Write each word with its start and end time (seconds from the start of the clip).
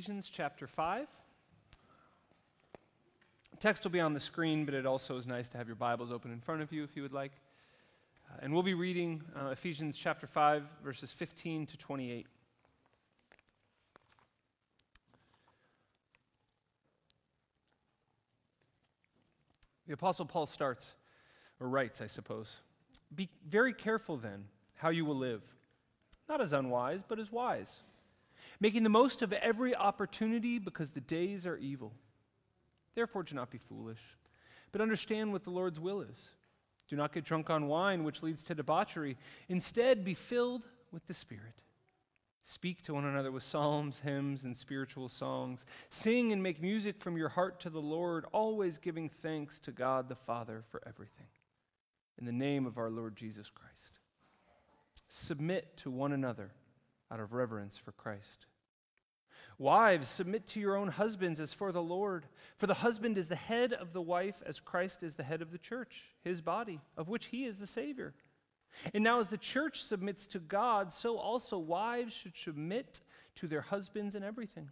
Ephesians 0.00 0.30
chapter 0.32 0.66
5. 0.66 1.06
Text 3.58 3.84
will 3.84 3.90
be 3.90 4.00
on 4.00 4.14
the 4.14 4.18
screen, 4.18 4.64
but 4.64 4.72
it 4.72 4.86
also 4.86 5.18
is 5.18 5.26
nice 5.26 5.50
to 5.50 5.58
have 5.58 5.66
your 5.66 5.76
Bibles 5.76 6.10
open 6.10 6.32
in 6.32 6.40
front 6.40 6.62
of 6.62 6.72
you 6.72 6.82
if 6.82 6.96
you 6.96 7.02
would 7.02 7.12
like. 7.12 7.32
Uh, 8.26 8.38
and 8.40 8.54
we'll 8.54 8.62
be 8.62 8.72
reading 8.72 9.22
uh, 9.36 9.48
Ephesians 9.48 9.98
chapter 9.98 10.26
5, 10.26 10.66
verses 10.82 11.12
15 11.12 11.66
to 11.66 11.76
28. 11.76 12.26
The 19.86 19.92
Apostle 19.92 20.24
Paul 20.24 20.46
starts, 20.46 20.94
or 21.60 21.68
writes, 21.68 22.00
I 22.00 22.06
suppose. 22.06 22.60
Be 23.14 23.28
very 23.46 23.74
careful 23.74 24.16
then 24.16 24.46
how 24.76 24.88
you 24.88 25.04
will 25.04 25.18
live, 25.18 25.42
not 26.26 26.40
as 26.40 26.54
unwise, 26.54 27.02
but 27.06 27.18
as 27.18 27.30
wise 27.30 27.82
making 28.60 28.82
the 28.82 28.90
most 28.90 29.22
of 29.22 29.32
every 29.32 29.74
opportunity 29.74 30.58
because 30.58 30.90
the 30.90 31.00
days 31.00 31.46
are 31.46 31.56
evil. 31.56 31.94
Therefore, 32.94 33.22
do 33.22 33.34
not 33.34 33.50
be 33.50 33.58
foolish, 33.58 34.16
but 34.72 34.80
understand 34.80 35.32
what 35.32 35.44
the 35.44 35.50
Lord's 35.50 35.80
will 35.80 36.02
is. 36.02 36.30
Do 36.88 36.96
not 36.96 37.12
get 37.12 37.24
drunk 37.24 37.48
on 37.48 37.68
wine, 37.68 38.04
which 38.04 38.22
leads 38.22 38.42
to 38.44 38.54
debauchery. 38.54 39.16
Instead, 39.48 40.04
be 40.04 40.14
filled 40.14 40.66
with 40.90 41.06
the 41.06 41.14
Spirit. 41.14 41.54
Speak 42.42 42.82
to 42.82 42.94
one 42.94 43.04
another 43.04 43.30
with 43.30 43.42
psalms, 43.42 44.00
hymns, 44.00 44.44
and 44.44 44.56
spiritual 44.56 45.08
songs. 45.08 45.64
Sing 45.88 46.32
and 46.32 46.42
make 46.42 46.60
music 46.60 47.00
from 47.00 47.16
your 47.16 47.28
heart 47.28 47.60
to 47.60 47.70
the 47.70 47.80
Lord, 47.80 48.24
always 48.32 48.78
giving 48.78 49.08
thanks 49.08 49.60
to 49.60 49.72
God 49.72 50.08
the 50.08 50.16
Father 50.16 50.64
for 50.68 50.82
everything. 50.86 51.28
In 52.18 52.26
the 52.26 52.32
name 52.32 52.66
of 52.66 52.76
our 52.76 52.90
Lord 52.90 53.14
Jesus 53.14 53.50
Christ. 53.50 54.00
Submit 55.08 55.76
to 55.78 55.90
one 55.90 56.12
another 56.12 56.50
out 57.10 57.20
of 57.20 57.32
reverence 57.32 57.76
for 57.76 57.92
Christ. 57.92 58.46
Wives, 59.58 60.08
submit 60.08 60.46
to 60.48 60.60
your 60.60 60.76
own 60.76 60.88
husbands 60.88 61.38
as 61.38 61.52
for 61.52 61.70
the 61.70 61.82
Lord. 61.82 62.24
For 62.56 62.66
the 62.66 62.74
husband 62.74 63.18
is 63.18 63.28
the 63.28 63.36
head 63.36 63.72
of 63.74 63.92
the 63.92 64.00
wife, 64.00 64.42
as 64.46 64.58
Christ 64.58 65.02
is 65.02 65.16
the 65.16 65.22
head 65.22 65.42
of 65.42 65.52
the 65.52 65.58
church, 65.58 66.14
his 66.22 66.40
body, 66.40 66.80
of 66.96 67.08
which 67.08 67.26
he 67.26 67.44
is 67.44 67.58
the 67.58 67.66
Savior. 67.66 68.14
And 68.94 69.04
now, 69.04 69.18
as 69.20 69.28
the 69.28 69.36
church 69.36 69.82
submits 69.82 70.26
to 70.28 70.38
God, 70.38 70.92
so 70.92 71.18
also 71.18 71.58
wives 71.58 72.14
should 72.14 72.36
submit 72.36 73.00
to 73.34 73.46
their 73.46 73.60
husbands 73.60 74.14
in 74.14 74.22
everything. 74.22 74.70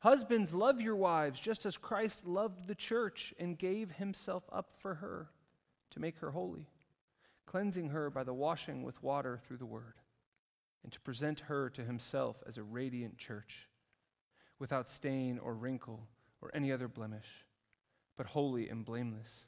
Husbands, 0.00 0.54
love 0.54 0.80
your 0.80 0.96
wives, 0.96 1.40
just 1.40 1.66
as 1.66 1.76
Christ 1.76 2.26
loved 2.26 2.68
the 2.68 2.74
church 2.74 3.34
and 3.40 3.58
gave 3.58 3.92
himself 3.92 4.44
up 4.52 4.72
for 4.72 4.94
her 4.94 5.30
to 5.90 6.00
make 6.00 6.18
her 6.18 6.30
holy, 6.30 6.68
cleansing 7.46 7.88
her 7.88 8.10
by 8.10 8.22
the 8.22 8.34
washing 8.34 8.82
with 8.82 9.02
water 9.02 9.40
through 9.42 9.56
the 9.56 9.66
word, 9.66 9.94
and 10.86 10.92
to 10.92 11.00
present 11.00 11.40
her 11.40 11.68
to 11.68 11.82
himself 11.82 12.36
as 12.46 12.56
a 12.56 12.62
radiant 12.62 13.18
church 13.18 13.68
without 14.60 14.86
stain 14.86 15.36
or 15.36 15.52
wrinkle 15.52 16.06
or 16.40 16.48
any 16.54 16.70
other 16.70 16.86
blemish, 16.86 17.44
but 18.16 18.26
holy 18.26 18.68
and 18.68 18.84
blameless. 18.84 19.46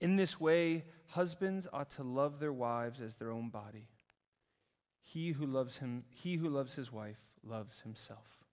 In 0.00 0.14
this 0.14 0.38
way, 0.38 0.84
husbands 1.08 1.66
ought 1.72 1.90
to 1.90 2.04
love 2.04 2.38
their 2.38 2.52
wives 2.52 3.00
as 3.00 3.16
their 3.16 3.32
own 3.32 3.48
body. 3.48 3.88
He 5.02 5.32
who 5.32 5.44
loves 5.44 5.78
him, 5.78 6.04
he 6.08 6.36
who 6.36 6.48
loves 6.48 6.76
his 6.76 6.92
wife 6.92 7.32
loves 7.42 7.80
himself. 7.80 8.44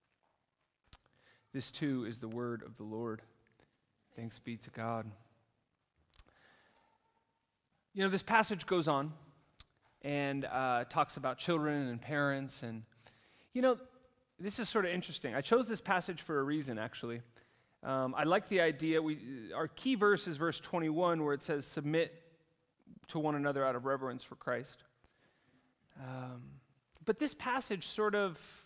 This 1.54 1.70
too 1.70 2.04
is 2.04 2.18
the 2.18 2.28
word 2.28 2.64
of 2.64 2.78
the 2.78 2.84
Lord. 2.84 3.22
Thanks 4.16 4.40
be 4.40 4.58
to 4.58 4.72
God. 4.72 5.06
You 7.94 8.02
know, 8.02 8.10
this 8.10 8.24
passage 8.24 8.66
goes 8.66 8.88
on 8.88 9.14
and 10.04 10.46
uh, 10.46 10.84
talks 10.90 11.18
about 11.18 11.38
children 11.38 11.88
and 11.88 12.02
parents. 12.02 12.64
And, 12.64 12.84
you 13.54 13.62
know, 13.62 13.78
this 14.40 14.60
is 14.60 14.68
sort 14.68 14.86
of 14.86 14.92
interesting. 14.92 15.36
I 15.36 15.42
chose 15.42 15.68
this 15.68 15.82
passage 15.82 16.22
for 16.22 16.40
a 16.40 16.44
reason, 16.44 16.78
actually. 16.78 17.22
Um, 17.84 18.14
I 18.18 18.24
like 18.24 18.50
the 18.50 18.62
idea. 18.62 19.02
We, 19.02 19.18
our 19.56 19.68
key 19.68 19.96
verse 19.96 20.28
is 20.28 20.38
verse 20.38 20.60
21, 20.60 21.24
where 21.24 21.34
it 21.34 21.42
says, 21.42 21.66
Submit 21.66 22.14
to 23.10 23.20
one 23.20 23.36
another 23.36 23.66
out 23.66 23.76
of 23.76 23.86
reverence 23.86 24.24
for 24.24 24.36
Christ. 24.36 24.84
Um, 26.00 26.42
but 27.06 27.20
this 27.20 27.34
passage 27.34 27.86
sort 27.86 28.16
of 28.16 28.66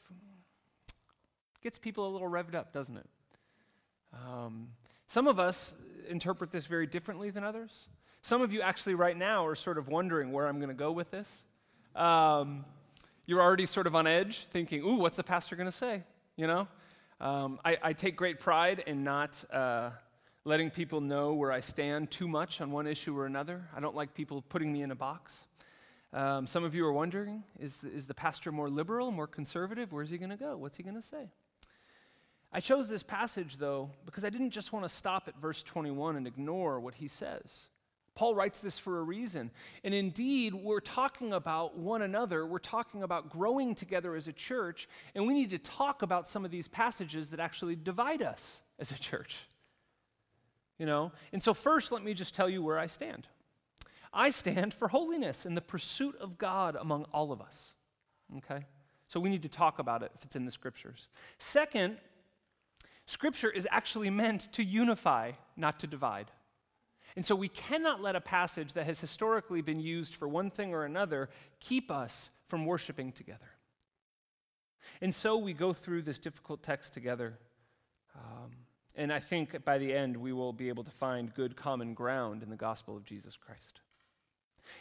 gets 1.62 1.80
people 1.80 2.08
a 2.08 2.12
little 2.12 2.30
revved 2.30 2.56
up, 2.56 2.72
doesn't 2.72 2.98
it? 2.98 3.10
Um, 4.14 4.70
some 5.08 5.28
of 5.28 5.40
us 5.40 5.74
interpret 6.10 6.52
this 6.52 6.66
very 6.66 6.88
differently 6.88 7.30
than 7.30 7.44
others. 7.44 7.88
Some 8.28 8.42
of 8.42 8.52
you 8.52 8.60
actually, 8.60 8.96
right 8.96 9.16
now, 9.16 9.46
are 9.46 9.56
sort 9.56 9.78
of 9.78 9.88
wondering 9.88 10.34
where 10.34 10.48
I'm 10.48 10.58
going 10.58 10.68
to 10.68 10.76
go 10.76 10.92
with 10.92 11.12
this. 11.12 11.44
Um, 11.96 12.66
you're 13.26 13.42
already 13.42 13.66
sort 13.66 13.88
of 13.88 13.96
on 13.96 14.06
edge, 14.06 14.40
thinking, 14.40 14.82
ooh, 14.82 14.96
what's 14.96 15.16
the 15.16 15.24
pastor 15.24 15.56
going 15.56 15.70
to 15.70 15.72
say? 15.72 16.04
You 16.36 16.46
know? 16.46 16.68
Um, 17.22 17.58
I, 17.64 17.78
I, 17.82 17.94
take 17.94 18.18
great 18.18 18.42
pride 18.42 18.84
in 18.86 19.06
not 19.06 19.42
uh, 19.50 19.92
letting 20.44 20.72
people 20.72 21.00
know 21.00 21.36
where 21.36 21.54
I 21.54 21.62
stand 21.62 22.12
too 22.12 22.28
much 22.28 22.60
on 22.60 22.70
one 22.72 22.86
issue 22.86 23.18
or 23.18 23.26
another. 23.26 23.70
I 23.74 23.80
don't 23.80 23.96
like 23.96 24.14
people 24.14 24.42
putting 24.42 24.74
me 24.74 24.82
in 24.82 24.92
a 24.92 24.96
box. 24.96 25.46
Um, 26.12 26.48
some 26.48 26.66
of 26.66 26.76
you 26.76 26.86
are 26.86 26.92
wondering 26.92 27.44
is 27.62 27.82
is 27.86 28.08
the 28.08 28.14
pastor 28.14 28.52
more 28.52 28.70
liberal, 28.70 29.10
more 29.10 29.28
conservative? 29.28 29.94
Where's 29.94 30.10
he 30.10 30.18
going 30.18 30.32
to 30.32 30.36
go? 30.36 30.58
What's 30.58 30.76
he 30.76 30.84
going 30.84 30.98
to 30.98 31.02
say? 31.02 31.30
I 32.52 32.60
chose 32.60 32.90
this 32.90 33.04
passage, 33.04 33.56
though, 33.56 33.92
because 34.06 34.26
I 34.26 34.30
didn't 34.30 34.52
just 34.52 34.74
want 34.74 34.84
to 34.84 34.90
stop 34.90 35.30
at 35.30 35.40
verse 35.40 35.64
21 35.64 36.18
and 36.18 36.28
ignore 36.28 36.82
what 36.82 36.96
he 36.96 37.08
says. 37.08 37.68
Paul 38.18 38.34
writes 38.34 38.62
this 38.62 38.80
for 38.80 38.98
a 38.98 39.04
reason. 39.04 39.52
And 39.84 39.94
indeed, 39.94 40.56
we're 40.56 40.80
talking 40.80 41.32
about 41.32 41.78
one 41.78 42.02
another. 42.02 42.48
We're 42.48 42.58
talking 42.58 43.04
about 43.04 43.30
growing 43.30 43.76
together 43.76 44.16
as 44.16 44.28
a 44.28 44.34
church. 44.34 44.90
And 45.14 45.28
we 45.28 45.36
need 45.36 45.52
to 45.52 45.60
talk 45.60 46.02
about 46.02 46.28
some 46.28 46.44
of 46.44 46.50
these 46.50 46.68
passages 46.68 47.30
that 47.30 47.40
actually 47.40 47.76
divide 47.76 48.24
us 48.24 48.62
as 48.80 48.92
a 48.92 49.00
church. 49.00 49.46
You 50.80 50.88
know? 50.88 51.12
And 51.32 51.44
so, 51.44 51.54
first, 51.54 51.92
let 51.92 52.04
me 52.04 52.16
just 52.16 52.34
tell 52.34 52.50
you 52.50 52.64
where 52.64 52.80
I 52.80 52.88
stand. 52.88 53.28
I 54.12 54.32
stand 54.32 54.74
for 54.74 54.88
holiness 54.88 55.46
and 55.46 55.56
the 55.56 55.62
pursuit 55.62 56.16
of 56.16 56.40
God 56.40 56.76
among 56.76 57.06
all 57.14 57.32
of 57.32 57.40
us. 57.40 57.76
Okay? 58.38 58.66
So, 59.08 59.20
we 59.20 59.30
need 59.30 59.44
to 59.44 59.50
talk 59.50 59.78
about 59.78 60.02
it 60.02 60.12
if 60.16 60.26
it's 60.26 60.36
in 60.36 60.46
the 60.46 60.52
scriptures. 60.52 61.08
Second, 61.38 61.98
scripture 63.06 63.52
is 63.52 63.68
actually 63.70 64.10
meant 64.10 64.52
to 64.54 64.64
unify, 64.64 65.34
not 65.56 65.80
to 65.82 65.86
divide. 65.86 66.32
And 67.18 67.26
so 67.26 67.36
we 67.36 67.48
cannot 67.48 68.00
let 68.00 68.16
a 68.16 68.22
passage 68.22 68.74
that 68.74 68.86
has 68.86 69.00
historically 69.00 69.62
been 69.62 69.80
used 69.80 70.14
for 70.14 70.28
one 70.28 70.52
thing 70.52 70.76
or 70.76 70.86
another 70.86 71.30
keep 71.60 71.90
us 71.90 72.30
from 72.46 72.68
worshiping 72.68 73.12
together. 73.12 73.50
And 75.02 75.16
so 75.16 75.36
we 75.36 75.54
go 75.54 75.74
through 75.74 76.04
this 76.04 76.20
difficult 76.20 76.62
text 76.62 76.94
together. 76.94 77.40
Um, 78.16 78.52
and 78.96 79.12
I 79.12 79.18
think 79.18 79.66
by 79.66 79.80
the 79.80 79.96
end, 79.96 80.16
we 80.18 80.32
will 80.32 80.54
be 80.54 80.70
able 80.70 80.84
to 80.84 80.92
find 80.92 81.34
good 81.34 81.56
common 81.56 81.96
ground 81.96 82.44
in 82.44 82.52
the 82.52 82.56
gospel 82.56 82.96
of 82.96 83.04
Jesus 83.04 83.36
Christ. 83.36 83.82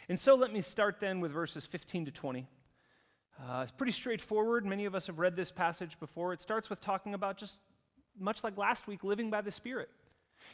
And 0.07 0.19
so 0.19 0.35
let 0.35 0.53
me 0.53 0.61
start 0.61 0.99
then 0.99 1.21
with 1.21 1.31
verses 1.31 1.65
15 1.65 2.05
to 2.05 2.11
20. 2.11 2.45
Uh, 3.41 3.61
it's 3.63 3.71
pretty 3.71 3.91
straightforward. 3.91 4.63
Many 4.63 4.85
of 4.85 4.93
us 4.93 5.07
have 5.07 5.17
read 5.17 5.35
this 5.35 5.51
passage 5.51 5.99
before. 5.99 6.33
It 6.33 6.41
starts 6.41 6.69
with 6.69 6.81
talking 6.81 7.15
about 7.15 7.37
just 7.37 7.61
much 8.19 8.43
like 8.43 8.57
last 8.57 8.85
week, 8.85 9.03
living 9.03 9.31
by 9.31 9.41
the 9.41 9.51
Spirit. 9.51 9.89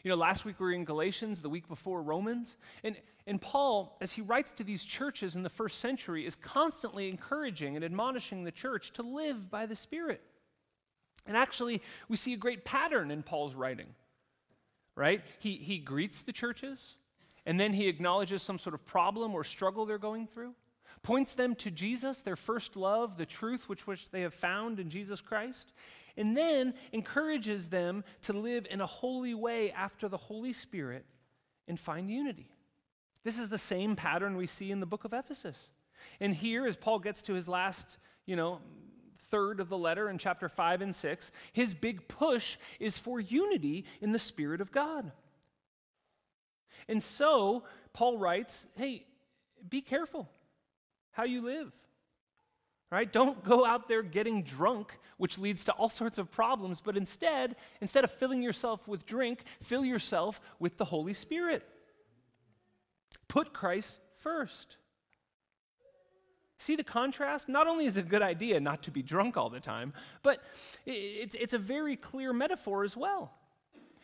You 0.04 0.10
know, 0.10 0.16
last 0.16 0.46
week 0.46 0.60
we 0.60 0.66
were 0.66 0.72
in 0.74 0.86
Galatians, 0.86 1.42
the 1.42 1.50
week 1.50 1.68
before 1.68 2.02
Romans. 2.02 2.58
And, 2.84 2.98
and 3.26 3.40
Paul, 3.40 3.98
as 4.02 4.12
he 4.12 4.22
writes 4.22 4.52
to 4.54 4.64
these 4.64 4.84
churches 4.84 5.36
in 5.36 5.44
the 5.44 5.50
first 5.50 5.80
century, 5.80 6.26
is 6.26 6.36
constantly 6.36 7.10
encouraging 7.10 7.76
and 7.76 7.86
admonishing 7.86 8.44
the 8.44 8.52
church 8.52 8.92
to 8.94 9.04
live 9.04 9.50
by 9.50 9.66
the 9.66 9.76
Spirit. 9.76 10.22
And 11.26 11.38
actually, 11.38 11.82
we 12.10 12.18
see 12.18 12.34
a 12.34 12.38
great 12.38 12.66
pattern 12.66 13.12
in 13.12 13.24
Paul's 13.24 13.56
writing, 13.56 13.88
right? 14.96 15.22
He, 15.40 15.56
he 15.56 15.78
greets 15.78 16.22
the 16.22 16.34
churches, 16.34 16.96
and 17.46 17.60
then 17.60 17.74
he 17.74 17.88
acknowledges 17.88 18.42
some 18.42 18.60
sort 18.60 18.74
of 18.74 18.86
problem 18.86 19.34
or 19.34 19.44
struggle 19.44 19.86
they're 19.86 19.98
going 19.98 20.28
through, 20.28 20.54
points 21.02 21.34
them 21.34 21.56
to 21.56 21.72
Jesus, 21.72 22.22
their 22.22 22.36
first 22.36 22.76
love, 22.76 23.18
the 23.18 23.26
truth 23.26 23.70
which, 23.70 23.88
which 23.88 24.10
they 24.10 24.22
have 24.22 24.34
found 24.34 24.80
in 24.80 24.90
Jesus 24.90 25.22
Christ, 25.22 25.72
and 26.18 26.38
then 26.38 26.74
encourages 26.92 27.70
them 27.70 28.04
to 28.24 28.34
live 28.34 28.68
in 28.70 28.82
a 28.82 28.86
holy 28.86 29.34
way 29.34 29.72
after 29.72 30.08
the 30.08 30.18
Holy 30.18 30.54
Spirit 30.54 31.06
and 31.68 31.80
find 31.80 32.10
unity. 32.10 32.50
This 33.24 33.40
is 33.40 33.50
the 33.50 33.58
same 33.58 33.96
pattern 33.96 34.36
we 34.36 34.48
see 34.48 34.72
in 34.72 34.80
the 34.80 34.86
book 34.86 35.06
of 35.06 35.14
Ephesus. 35.14 35.70
And 36.20 36.36
here, 36.36 36.66
as 36.68 36.76
Paul 36.76 37.00
gets 37.00 37.22
to 37.24 37.34
his 37.34 37.48
last, 37.48 37.98
you 38.26 38.36
know, 38.36 38.60
third 39.30 39.60
of 39.60 39.70
the 39.70 39.78
letter 39.78 40.10
in 40.10 40.18
chapter 40.18 40.50
5 40.50 40.82
and 40.82 40.94
6, 40.94 41.32
his 41.54 41.74
big 41.74 42.08
push 42.08 42.58
is 42.80 42.98
for 42.98 43.20
unity 43.20 43.86
in 44.02 44.12
the 44.12 44.20
Spirit 44.20 44.62
of 44.62 44.72
God. 44.72 45.12
And 46.88 47.02
so, 47.02 47.64
Paul 47.94 48.18
writes, 48.18 48.68
hey, 48.76 49.06
be 49.68 49.82
careful 49.82 50.30
how 51.12 51.24
you 51.24 51.42
live. 51.42 51.74
Right? 52.94 53.12
Don't 53.12 53.44
go 53.44 53.66
out 53.66 53.88
there 53.88 54.04
getting 54.04 54.44
drunk, 54.44 55.00
which 55.18 55.40
leads 55.40 55.66
to 55.66 55.72
all 55.72 55.90
sorts 55.90 56.20
of 56.20 56.30
problems, 56.30 56.80
but 56.80 56.96
instead, 56.96 57.56
instead 57.82 58.04
of 58.04 58.12
filling 58.12 58.44
yourself 58.44 58.88
with 58.88 59.08
drink, 59.08 59.46
fill 59.60 59.84
yourself 59.84 60.40
with 60.60 60.78
the 60.78 60.86
Holy 60.86 61.16
Spirit. 61.16 61.68
Put 63.28 63.52
Christ 63.52 63.98
first. 64.16 64.78
See 66.60 66.76
the 66.76 66.84
contrast? 66.84 67.50
Not 67.50 67.66
only 67.66 67.88
is 67.88 67.98
it 67.98 68.06
a 68.06 68.08
good 68.08 68.22
idea 68.22 68.60
not 68.60 68.84
to 68.84 68.92
be 68.92 69.02
drunk 69.02 69.38
all 69.38 69.50
the 69.50 69.60
time, 69.60 69.92
but 70.22 70.44
it's, 70.86 71.34
it's 71.34 71.56
a 71.56 71.58
very 71.58 71.96
clear 71.96 72.32
metaphor 72.32 72.84
as 72.84 72.96
well. 72.96 73.34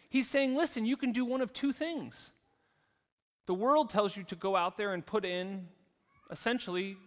He's 0.09 0.27
saying, 0.27 0.55
listen, 0.55 0.87
you 0.87 0.97
can 0.97 1.11
do 1.11 1.25
one 1.25 1.41
of 1.41 1.53
two 1.53 1.73
things. 1.73 2.31
The 3.45 3.53
world 3.53 3.91
tells 3.91 4.17
you 4.17 4.23
to 4.23 4.35
go 4.35 4.55
out 4.55 4.77
there 4.77 4.95
and 4.95 5.05
put 5.05 5.25
in 5.25 5.67
essentially 6.31 6.97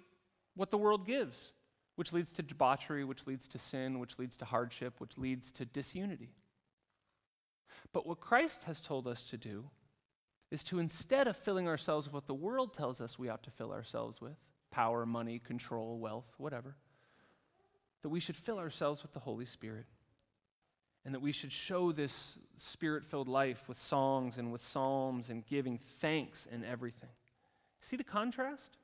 what 0.55 0.71
the 0.71 0.79
world 0.79 1.05
gives, 1.05 1.53
which 1.97 2.13
leads 2.13 2.33
to 2.33 2.43
debauchery, 2.43 3.05
which 3.05 3.27
leads 3.27 3.47
to 3.49 3.59
sin, 3.59 3.99
which 3.99 4.19
leads 4.19 4.37
to 4.37 4.45
hardship, 4.45 4.95
which 4.99 5.19
leads 5.19 5.51
to 5.53 5.65
disunity. 5.65 6.31
But 7.93 8.07
what 8.07 8.21
Christ 8.21 8.65
has 8.65 8.81
told 8.81 9.07
us 9.07 9.23
to 9.25 9.37
do 9.37 9.71
is 10.51 10.63
to 10.65 10.79
instead 10.79 11.29
of 11.29 11.37
filling 11.37 11.69
ourselves 11.69 12.07
with 12.07 12.15
what 12.15 12.27
the 12.27 12.35
world 12.35 12.75
tells 12.75 13.01
us 13.01 13.19
we 13.19 13.29
ought 13.29 13.43
to 13.43 13.51
fill 13.51 13.73
ourselves 13.73 14.21
with 14.21 14.37
power, 14.71 15.05
money, 15.05 15.39
control, 15.39 15.99
wealth, 15.99 16.33
whatever 16.39 16.77
that 18.03 18.09
we 18.09 18.21
should 18.21 18.37
fill 18.37 18.59
ourselves 18.59 19.03
with 19.03 19.13
the 19.13 19.21
Holy 19.21 19.45
Spirit 19.47 19.87
and 21.05 21.15
that 21.15 21.21
we 21.21 21.33
should 21.33 21.53
show 21.53 21.93
this 21.93 22.39
spirit 22.57 23.05
filled 23.05 23.29
life 23.29 23.69
with 23.69 23.79
songs 23.79 24.39
and 24.39 24.53
with 24.53 24.63
psalms 24.63 25.29
and 25.29 25.47
giving 25.47 25.79
thanks 25.79 26.47
and 26.51 26.65
everything. 26.65 27.11
See 27.81 27.97
the 27.97 28.05
contrast? 28.05 28.77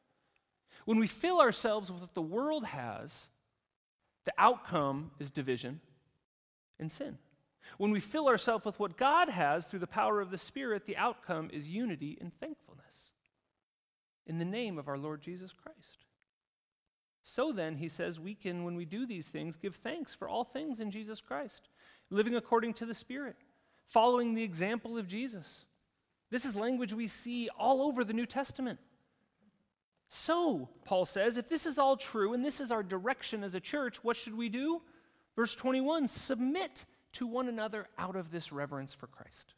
When 0.88 0.98
we 0.98 1.06
fill 1.06 1.38
ourselves 1.38 1.92
with 1.92 2.00
what 2.00 2.14
the 2.14 2.22
world 2.22 2.64
has, 2.64 3.26
the 4.24 4.32
outcome 4.38 5.10
is 5.18 5.30
division 5.30 5.82
and 6.80 6.90
sin. 6.90 7.18
When 7.76 7.90
we 7.90 8.00
fill 8.00 8.26
ourselves 8.26 8.64
with 8.64 8.80
what 8.80 8.96
God 8.96 9.28
has 9.28 9.66
through 9.66 9.80
the 9.80 9.86
power 9.86 10.18
of 10.18 10.30
the 10.30 10.38
Spirit, 10.38 10.86
the 10.86 10.96
outcome 10.96 11.50
is 11.52 11.68
unity 11.68 12.16
and 12.18 12.32
thankfulness 12.40 13.10
in 14.26 14.38
the 14.38 14.46
name 14.46 14.78
of 14.78 14.88
our 14.88 14.96
Lord 14.96 15.20
Jesus 15.20 15.52
Christ. 15.52 16.06
So 17.22 17.52
then, 17.52 17.76
he 17.76 17.90
says, 17.90 18.18
we 18.18 18.34
can, 18.34 18.64
when 18.64 18.74
we 18.74 18.86
do 18.86 19.04
these 19.04 19.28
things, 19.28 19.58
give 19.58 19.74
thanks 19.74 20.14
for 20.14 20.26
all 20.26 20.42
things 20.42 20.80
in 20.80 20.90
Jesus 20.90 21.20
Christ, 21.20 21.68
living 22.08 22.34
according 22.34 22.72
to 22.72 22.86
the 22.86 22.94
Spirit, 22.94 23.36
following 23.86 24.32
the 24.32 24.42
example 24.42 24.96
of 24.96 25.06
Jesus. 25.06 25.66
This 26.30 26.46
is 26.46 26.56
language 26.56 26.94
we 26.94 27.08
see 27.08 27.50
all 27.58 27.82
over 27.82 28.04
the 28.04 28.14
New 28.14 28.24
Testament. 28.24 28.78
So, 30.08 30.70
Paul 30.84 31.04
says, 31.04 31.36
if 31.36 31.48
this 31.48 31.66
is 31.66 31.78
all 31.78 31.96
true 31.96 32.32
and 32.32 32.44
this 32.44 32.60
is 32.60 32.70
our 32.70 32.82
direction 32.82 33.44
as 33.44 33.54
a 33.54 33.60
church, 33.60 34.02
what 34.02 34.16
should 34.16 34.36
we 34.36 34.48
do? 34.48 34.80
Verse 35.36 35.54
21 35.54 36.08
submit 36.08 36.86
to 37.12 37.26
one 37.26 37.48
another 37.48 37.86
out 37.98 38.16
of 38.16 38.30
this 38.30 38.50
reverence 38.50 38.94
for 38.94 39.06
Christ. 39.06 39.52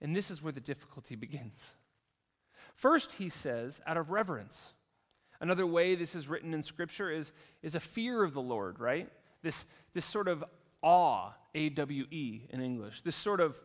And 0.00 0.16
this 0.16 0.30
is 0.30 0.42
where 0.42 0.52
the 0.52 0.60
difficulty 0.60 1.14
begins. 1.14 1.72
First, 2.74 3.12
he 3.12 3.28
says, 3.28 3.80
out 3.86 3.96
of 3.96 4.10
reverence. 4.10 4.74
Another 5.40 5.66
way 5.66 5.94
this 5.94 6.14
is 6.14 6.28
written 6.28 6.52
in 6.54 6.62
Scripture 6.62 7.10
is, 7.10 7.32
is 7.62 7.74
a 7.74 7.80
fear 7.80 8.22
of 8.22 8.32
the 8.32 8.42
Lord, 8.42 8.80
right? 8.80 9.08
This, 9.42 9.66
this 9.92 10.04
sort 10.04 10.26
of 10.26 10.44
awe, 10.82 11.30
A 11.54 11.68
W 11.68 12.06
E 12.10 12.42
in 12.50 12.60
English. 12.60 13.02
This 13.02 13.16
sort 13.16 13.40
of, 13.40 13.56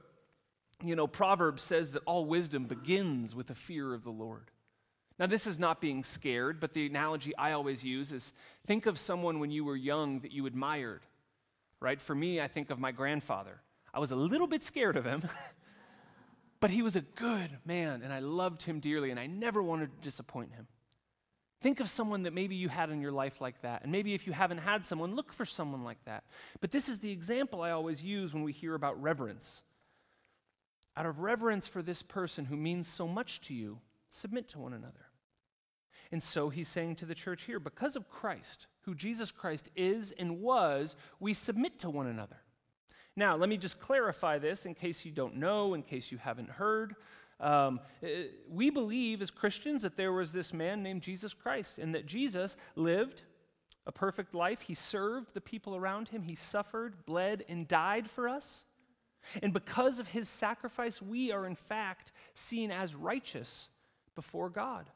you 0.83 0.95
know, 0.95 1.07
proverb 1.07 1.59
says 1.59 1.91
that 1.93 2.03
all 2.05 2.25
wisdom 2.25 2.65
begins 2.65 3.33
with 3.33 3.49
a 3.49 3.55
fear 3.55 3.93
of 3.93 4.03
the 4.03 4.11
Lord. 4.11 4.51
Now, 5.19 5.25
this 5.25 5.47
is 5.47 5.57
not 5.57 5.81
being 5.81 6.03
scared, 6.03 6.59
but 6.59 6.73
the 6.73 6.85
analogy 6.85 7.35
I 7.35 7.51
always 7.53 7.83
use 7.83 8.11
is 8.11 8.31
think 8.65 8.85
of 8.85 8.99
someone 8.99 9.39
when 9.39 9.49
you 9.49 9.65
were 9.65 9.75
young 9.75 10.19
that 10.19 10.31
you 10.31 10.45
admired, 10.45 11.01
right? 11.79 11.99
For 11.99 12.13
me, 12.13 12.39
I 12.39 12.47
think 12.47 12.69
of 12.69 12.79
my 12.79 12.91
grandfather. 12.91 13.61
I 13.93 13.99
was 13.99 14.11
a 14.11 14.15
little 14.15 14.45
bit 14.45 14.63
scared 14.63 14.95
of 14.95 15.05
him, 15.05 15.23
but 16.59 16.69
he 16.69 16.83
was 16.83 16.95
a 16.95 17.01
good 17.01 17.49
man, 17.65 18.01
and 18.03 18.13
I 18.13 18.19
loved 18.19 18.61
him 18.63 18.79
dearly, 18.79 19.09
and 19.09 19.19
I 19.19 19.25
never 19.25 19.63
wanted 19.63 19.89
to 19.95 20.03
disappoint 20.03 20.53
him. 20.53 20.67
Think 21.59 21.79
of 21.79 21.89
someone 21.89 22.23
that 22.23 22.33
maybe 22.33 22.55
you 22.55 22.69
had 22.69 22.91
in 22.91 23.01
your 23.01 23.11
life 23.11 23.41
like 23.41 23.61
that. 23.61 23.81
And 23.81 23.91
maybe 23.91 24.13
if 24.13 24.27
you 24.27 24.33
haven't 24.33 24.59
had 24.59 24.85
someone, 24.85 25.15
look 25.15 25.33
for 25.33 25.45
someone 25.45 25.83
like 25.83 26.03
that. 26.05 26.23
But 26.61 26.69
this 26.69 26.87
is 26.87 26.99
the 26.99 27.11
example 27.11 27.63
I 27.63 27.71
always 27.71 28.03
use 28.03 28.33
when 28.33 28.43
we 28.43 28.51
hear 28.51 28.75
about 28.75 29.01
reverence. 29.01 29.63
Out 30.95 31.07
of 31.07 31.19
reverence 31.19 31.65
for 31.65 31.81
this 31.81 32.03
person 32.03 32.45
who 32.45 32.57
means 32.57 32.87
so 32.87 33.07
much 33.07 33.41
to 33.41 33.55
you, 33.55 33.79
submit 34.09 34.47
to 34.49 34.59
one 34.59 34.73
another. 34.73 35.06
And 36.11 36.23
so 36.23 36.49
he's 36.49 36.67
saying 36.67 36.95
to 36.97 37.05
the 37.05 37.15
church 37.15 37.43
here 37.43 37.59
because 37.59 37.95
of 37.95 38.09
Christ, 38.09 38.67
who 38.81 38.95
Jesus 38.95 39.31
Christ 39.31 39.69
is 39.75 40.11
and 40.13 40.39
was, 40.41 40.95
we 41.19 41.33
submit 41.33 41.79
to 41.79 41.89
one 41.89 42.07
another. 42.07 42.37
Now, 43.15 43.35
let 43.35 43.49
me 43.49 43.57
just 43.57 43.79
clarify 43.81 44.37
this 44.37 44.65
in 44.65 44.75
case 44.75 45.03
you 45.03 45.11
don't 45.11 45.37
know, 45.37 45.73
in 45.73 45.81
case 45.81 46.11
you 46.11 46.19
haven't 46.19 46.51
heard. 46.51 46.95
Um, 47.39 47.79
eh, 48.01 48.25
we 48.49 48.69
believe 48.69 49.21
as 49.21 49.31
Christians 49.31 49.81
that 49.81 49.97
there 49.97 50.13
was 50.13 50.31
this 50.31 50.53
man 50.53 50.83
named 50.83 51.01
Jesus 51.01 51.33
Christ 51.33 51.79
and 51.79 51.93
that 51.95 52.05
Jesus 52.05 52.55
lived 52.75 53.23
a 53.85 53.91
perfect 53.91 54.33
life. 54.33 54.61
He 54.61 54.75
served 54.75 55.33
the 55.33 55.41
people 55.41 55.75
around 55.75 56.09
him, 56.09 56.23
he 56.23 56.35
suffered, 56.35 57.05
bled, 57.05 57.43
and 57.49 57.67
died 57.67 58.09
for 58.09 58.29
us. 58.29 58.65
And 59.41 59.51
because 59.51 59.99
of 59.99 60.09
his 60.09 60.29
sacrifice, 60.29 61.01
we 61.01 61.31
are 61.31 61.45
in 61.45 61.55
fact 61.55 62.11
seen 62.33 62.71
as 62.71 62.95
righteous 62.95 63.69
before 64.15 64.49
God. 64.49 64.89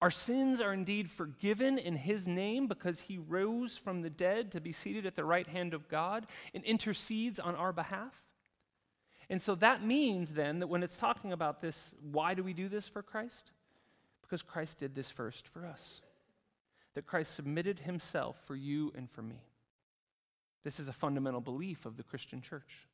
Our 0.00 0.10
sins 0.10 0.60
are 0.60 0.72
indeed 0.72 1.10
forgiven 1.10 1.76
in 1.76 1.96
his 1.96 2.28
name 2.28 2.68
because 2.68 3.00
he 3.00 3.18
rose 3.18 3.76
from 3.76 4.02
the 4.02 4.10
dead 4.10 4.52
to 4.52 4.60
be 4.60 4.72
seated 4.72 5.06
at 5.06 5.16
the 5.16 5.24
right 5.24 5.46
hand 5.46 5.74
of 5.74 5.88
God 5.88 6.26
and 6.54 6.62
intercedes 6.64 7.40
on 7.40 7.56
our 7.56 7.72
behalf. 7.72 8.24
And 9.28 9.42
so 9.42 9.54
that 9.56 9.84
means 9.84 10.34
then 10.34 10.60
that 10.60 10.68
when 10.68 10.82
it's 10.82 10.96
talking 10.96 11.32
about 11.32 11.60
this, 11.60 11.94
why 12.00 12.34
do 12.34 12.42
we 12.42 12.52
do 12.52 12.68
this 12.68 12.86
for 12.86 13.02
Christ? 13.02 13.50
Because 14.22 14.40
Christ 14.40 14.78
did 14.78 14.94
this 14.94 15.10
first 15.10 15.48
for 15.48 15.66
us. 15.66 16.00
That 16.94 17.06
Christ 17.06 17.34
submitted 17.34 17.80
himself 17.80 18.40
for 18.44 18.54
you 18.54 18.92
and 18.96 19.10
for 19.10 19.22
me. 19.22 19.42
This 20.64 20.78
is 20.78 20.88
a 20.88 20.92
fundamental 20.92 21.40
belief 21.40 21.86
of 21.86 21.96
the 21.96 22.02
Christian 22.02 22.40
church. 22.40 22.86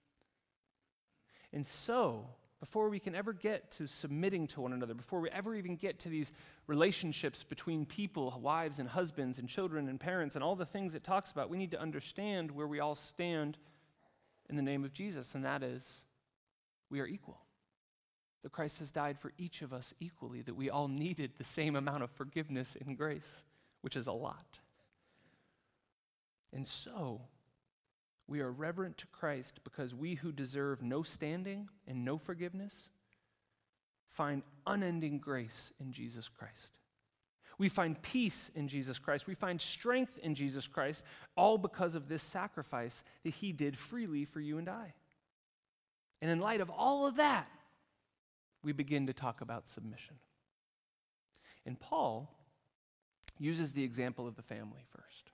And 1.53 1.67
so, 1.67 2.27
before 2.65 2.89
we 2.89 2.99
can 2.99 3.15
ever 3.15 3.35
get 3.35 3.71
to 3.71 3.87
submitting 3.87 4.47
to 4.47 4.63
one 4.63 4.73
another, 4.73 4.95
before 4.95 5.21
we 5.21 5.29
ever 5.29 5.55
even 5.55 5.77
get 5.77 5.99
to 5.99 6.09
these 6.09 6.33
relationships 6.67 7.45
between 7.45 7.85
people, 7.85 8.41
wives 8.43 8.79
and 8.79 8.89
husbands 8.89 9.39
and 9.39 9.51
children 9.51 9.87
and 9.87 10.01
parents, 10.01 10.35
and 10.35 10.43
all 10.43 10.57
the 10.57 10.65
things 10.65 10.95
it 10.95 11.05
talks 11.05 11.31
about, 11.31 11.51
we 11.51 11.59
need 11.59 11.73
to 11.73 11.79
understand 11.79 12.51
where 12.51 12.67
we 12.67 12.81
all 12.81 12.95
stand 12.95 13.59
in 14.49 14.57
the 14.57 14.63
name 14.63 14.83
of 14.83 14.95
Jesus, 14.95 15.35
and 15.35 15.45
that 15.45 15.63
is 15.63 16.05
we 16.89 17.01
are 17.01 17.07
equal. 17.07 17.39
That 18.45 18.53
Christ 18.53 18.79
has 18.79 18.91
died 18.91 19.19
for 19.19 19.33
each 19.37 19.61
of 19.61 19.75
us 19.75 19.93
equally, 20.01 20.41
that 20.41 20.57
we 20.57 20.71
all 20.71 20.89
needed 20.89 21.33
the 21.37 21.45
same 21.45 21.77
amount 21.77 22.03
of 22.03 22.11
forgiveness 22.13 22.79
and 22.83 22.97
grace, 22.97 23.45
which 23.83 23.95
is 23.95 24.07
a 24.07 24.13
lot. 24.13 24.59
And 26.55 26.67
so, 26.67 27.21
we 28.27 28.41
are 28.41 28.51
reverent 28.51 28.99
to 28.99 29.07
Christ 29.09 29.61
because 29.65 29.95
we 29.95 30.15
who 30.15 30.33
deserve 30.33 30.83
no 30.83 31.03
standing 31.03 31.69
and 31.87 32.05
no 32.05 32.17
forgiveness 32.17 32.91
find 34.09 34.43
unending 34.67 35.19
grace 35.19 35.73
in 35.81 35.93
Jesus 35.93 36.29
Christ. 36.29 36.79
We 37.59 37.69
find 37.69 38.01
peace 38.01 38.51
in 38.55 38.69
Jesus 38.69 38.99
Christ. 38.99 39.27
We 39.27 39.35
find 39.35 39.61
strength 39.61 40.19
in 40.23 40.35
Jesus 40.35 40.67
Christ, 40.67 41.05
all 41.37 41.59
because 41.59 41.95
of 41.95 42.09
this 42.09 42.23
sacrifice 42.23 43.05
that 43.23 43.35
he 43.35 43.53
did 43.53 43.77
freely 43.77 44.25
for 44.25 44.41
you 44.41 44.59
and 44.59 44.69
I. 44.69 44.95
And 46.21 46.31
in 46.31 46.41
light 46.41 46.61
of 46.61 46.71
all 46.71 47.07
of 47.07 47.17
that, 47.17 47.49
we 48.63 48.73
begin 48.73 49.07
to 49.07 49.13
talk 49.13 49.41
about 49.41 49.69
submission. 49.69 50.17
And 51.67 51.79
Paul 51.79 52.31
uses 53.39 53.73
the 53.73 53.85
example 53.85 54.27
of 54.27 54.37
the 54.37 54.43
family 54.43 54.85
first. 54.89 55.31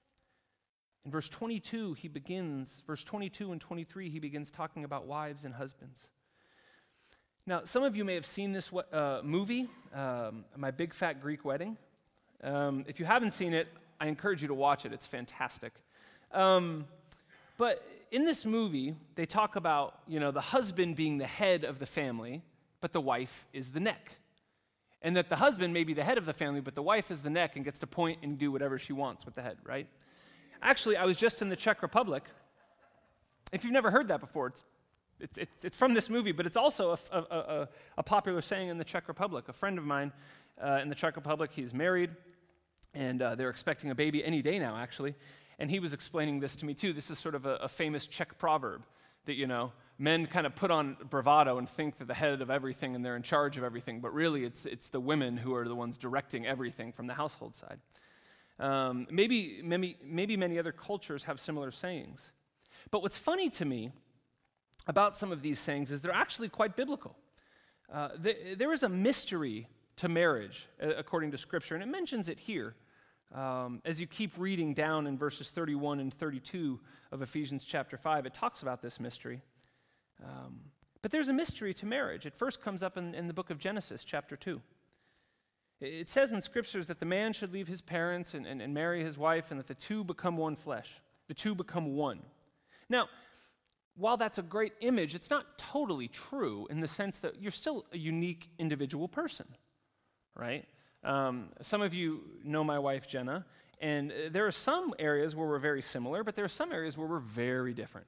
In 1.04 1.10
verse 1.10 1.28
22, 1.28 1.94
he 1.94 2.08
begins, 2.08 2.82
verse 2.86 3.02
22 3.04 3.52
and 3.52 3.60
23, 3.60 4.10
he 4.10 4.18
begins 4.18 4.50
talking 4.50 4.84
about 4.84 5.06
wives 5.06 5.44
and 5.44 5.54
husbands. 5.54 6.08
Now, 7.46 7.62
some 7.64 7.82
of 7.82 7.96
you 7.96 8.04
may 8.04 8.14
have 8.14 8.26
seen 8.26 8.52
this 8.52 8.70
uh, 8.92 9.20
movie, 9.24 9.68
um, 9.94 10.44
My 10.56 10.70
Big 10.70 10.92
Fat 10.92 11.22
Greek 11.22 11.44
Wedding. 11.44 11.78
Um, 12.44 12.84
if 12.86 13.00
you 13.00 13.06
haven't 13.06 13.30
seen 13.30 13.54
it, 13.54 13.68
I 13.98 14.06
encourage 14.06 14.42
you 14.42 14.48
to 14.48 14.54
watch 14.54 14.84
it. 14.84 14.92
It's 14.92 15.06
fantastic. 15.06 15.72
Um, 16.32 16.86
but 17.56 17.82
in 18.10 18.24
this 18.24 18.44
movie, 18.44 18.94
they 19.14 19.24
talk 19.24 19.56
about, 19.56 20.00
you 20.06 20.20
know, 20.20 20.30
the 20.30 20.40
husband 20.40 20.96
being 20.96 21.18
the 21.18 21.26
head 21.26 21.64
of 21.64 21.78
the 21.78 21.86
family, 21.86 22.42
but 22.80 22.92
the 22.92 23.00
wife 23.00 23.46
is 23.52 23.70
the 23.70 23.80
neck. 23.80 24.16
And 25.02 25.16
that 25.16 25.30
the 25.30 25.36
husband 25.36 25.72
may 25.72 25.84
be 25.84 25.94
the 25.94 26.04
head 26.04 26.18
of 26.18 26.26
the 26.26 26.34
family, 26.34 26.60
but 26.60 26.74
the 26.74 26.82
wife 26.82 27.10
is 27.10 27.22
the 27.22 27.30
neck 27.30 27.56
and 27.56 27.64
gets 27.64 27.80
to 27.80 27.86
point 27.86 28.18
and 28.22 28.38
do 28.38 28.52
whatever 28.52 28.78
she 28.78 28.92
wants 28.92 29.24
with 29.24 29.34
the 29.34 29.42
head, 29.42 29.56
right? 29.64 29.86
Actually, 30.62 30.96
I 30.96 31.04
was 31.04 31.16
just 31.16 31.42
in 31.42 31.48
the 31.48 31.56
Czech 31.56 31.82
Republic. 31.82 32.24
If 33.52 33.64
you've 33.64 33.72
never 33.72 33.90
heard 33.90 34.08
that 34.08 34.20
before, 34.20 34.48
it's, 34.48 34.64
it's, 35.18 35.38
it's, 35.38 35.64
it's 35.64 35.76
from 35.76 35.94
this 35.94 36.10
movie, 36.10 36.32
but 36.32 36.46
it's 36.46 36.56
also 36.56 36.90
a, 36.90 36.98
a, 37.12 37.18
a, 37.18 37.68
a, 37.98 38.02
popular 38.02 38.40
saying 38.40 38.68
in 38.68 38.78
the 38.78 38.84
Czech 38.84 39.08
Republic. 39.08 39.48
A 39.48 39.52
friend 39.52 39.78
of 39.78 39.84
mine 39.84 40.12
uh, 40.62 40.80
in 40.82 40.88
the 40.88 40.94
Czech 40.94 41.16
Republic, 41.16 41.50
he's 41.54 41.72
married, 41.72 42.10
and 42.94 43.22
uh, 43.22 43.34
they're 43.34 43.50
expecting 43.50 43.90
a 43.90 43.94
baby 43.94 44.24
any 44.24 44.42
day 44.42 44.58
now, 44.58 44.76
actually. 44.76 45.14
And 45.58 45.70
he 45.70 45.78
was 45.78 45.92
explaining 45.92 46.40
this 46.40 46.56
to 46.56 46.66
me 46.66 46.74
too. 46.74 46.92
This 46.92 47.10
is 47.10 47.18
sort 47.18 47.34
of 47.34 47.46
a, 47.46 47.68
famous 47.68 48.06
Czech 48.06 48.38
proverb 48.38 48.84
that, 49.26 49.34
you 49.34 49.46
know, 49.46 49.72
men 49.98 50.26
kind 50.26 50.46
of 50.46 50.54
put 50.54 50.70
on 50.70 50.96
bravado 51.08 51.58
and 51.58 51.68
think 51.68 51.98
they're 51.98 52.06
the 52.06 52.14
head 52.14 52.40
of 52.40 52.50
everything 52.50 52.94
and 52.94 53.04
they're 53.04 53.16
in 53.16 53.22
charge 53.22 53.58
of 53.58 53.64
everything, 53.64 54.00
but 54.00 54.14
really 54.14 54.44
it's, 54.44 54.64
it's 54.64 54.88
the 54.88 55.00
women 55.00 55.36
who 55.36 55.54
are 55.54 55.68
the 55.68 55.74
ones 55.74 55.98
directing 55.98 56.46
everything 56.46 56.92
from 56.92 57.06
the 57.06 57.14
household 57.14 57.54
side. 57.54 57.80
Um, 58.60 59.06
maybe, 59.10 59.60
maybe, 59.64 59.96
maybe 60.04 60.36
many 60.36 60.58
other 60.58 60.72
cultures 60.72 61.24
have 61.24 61.40
similar 61.40 61.70
sayings. 61.70 62.30
But 62.90 63.00
what's 63.00 63.16
funny 63.16 63.48
to 63.50 63.64
me 63.64 63.90
about 64.86 65.16
some 65.16 65.32
of 65.32 65.40
these 65.40 65.58
sayings 65.58 65.90
is 65.90 66.02
they're 66.02 66.12
actually 66.12 66.50
quite 66.50 66.76
biblical. 66.76 67.16
Uh, 67.90 68.10
th- 68.22 68.58
there 68.58 68.72
is 68.72 68.82
a 68.82 68.88
mystery 68.88 69.66
to 69.96 70.08
marriage, 70.08 70.68
uh, 70.82 70.88
according 70.96 71.30
to 71.30 71.38
Scripture, 71.38 71.74
and 71.74 71.82
it 71.82 71.88
mentions 71.88 72.28
it 72.28 72.38
here. 72.38 72.74
Um, 73.34 73.80
as 73.84 73.98
you 73.98 74.06
keep 74.06 74.32
reading 74.36 74.74
down 74.74 75.06
in 75.06 75.16
verses 75.16 75.50
31 75.50 75.98
and 76.00 76.12
32 76.12 76.80
of 77.12 77.22
Ephesians 77.22 77.64
chapter 77.64 77.96
5, 77.96 78.26
it 78.26 78.34
talks 78.34 78.60
about 78.60 78.82
this 78.82 79.00
mystery. 79.00 79.40
Um, 80.22 80.60
but 81.00 81.10
there's 81.10 81.28
a 81.28 81.32
mystery 81.32 81.72
to 81.74 81.86
marriage. 81.86 82.26
It 82.26 82.34
first 82.34 82.60
comes 82.60 82.82
up 82.82 82.98
in, 82.98 83.14
in 83.14 83.26
the 83.26 83.32
book 83.32 83.48
of 83.48 83.58
Genesis, 83.58 84.04
chapter 84.04 84.36
2. 84.36 84.60
It 85.80 86.08
says 86.08 86.32
in 86.32 86.40
scriptures 86.40 86.86
that 86.88 87.00
the 87.00 87.06
man 87.06 87.32
should 87.32 87.52
leave 87.52 87.68
his 87.68 87.80
parents 87.80 88.34
and, 88.34 88.46
and, 88.46 88.60
and 88.60 88.74
marry 88.74 89.02
his 89.02 89.16
wife, 89.16 89.50
and 89.50 89.58
that 89.58 89.68
the 89.68 89.74
two 89.74 90.04
become 90.04 90.36
one 90.36 90.56
flesh. 90.56 91.00
The 91.28 91.34
two 91.34 91.54
become 91.54 91.94
one. 91.94 92.20
Now, 92.88 93.08
while 93.96 94.16
that's 94.16 94.38
a 94.38 94.42
great 94.42 94.72
image, 94.80 95.14
it's 95.14 95.30
not 95.30 95.58
totally 95.58 96.08
true 96.08 96.66
in 96.70 96.80
the 96.80 96.88
sense 96.88 97.20
that 97.20 97.40
you're 97.40 97.50
still 97.50 97.86
a 97.92 97.98
unique 97.98 98.50
individual 98.58 99.08
person, 99.08 99.46
right? 100.34 100.66
Um, 101.02 101.48
some 101.62 101.82
of 101.82 101.94
you 101.94 102.22
know 102.44 102.62
my 102.62 102.78
wife, 102.78 103.08
Jenna, 103.08 103.46
and 103.80 104.12
uh, 104.12 104.14
there 104.30 104.46
are 104.46 104.52
some 104.52 104.92
areas 104.98 105.34
where 105.34 105.48
we're 105.48 105.58
very 105.58 105.82
similar, 105.82 106.22
but 106.22 106.34
there 106.34 106.44
are 106.44 106.48
some 106.48 106.72
areas 106.72 106.98
where 106.98 107.06
we're 107.06 107.18
very 107.18 107.72
different. 107.72 108.06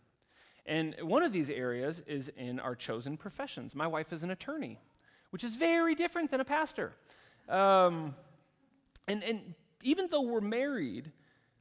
And 0.67 0.95
one 1.01 1.23
of 1.23 1.33
these 1.33 1.51
areas 1.51 2.01
is 2.07 2.29
in 2.37 2.61
our 2.61 2.75
chosen 2.75 3.17
professions. 3.17 3.75
My 3.75 3.87
wife 3.87 4.13
is 4.13 4.23
an 4.23 4.31
attorney, 4.31 4.79
which 5.31 5.43
is 5.43 5.57
very 5.57 5.95
different 5.95 6.31
than 6.31 6.41
a 6.41 6.45
pastor. 6.45 6.93
Um, 7.49 8.15
and, 9.09 9.23
and 9.23 9.55
even 9.83 10.09
though 10.11 10.23
we're 10.23 10.41
married, 10.41 11.11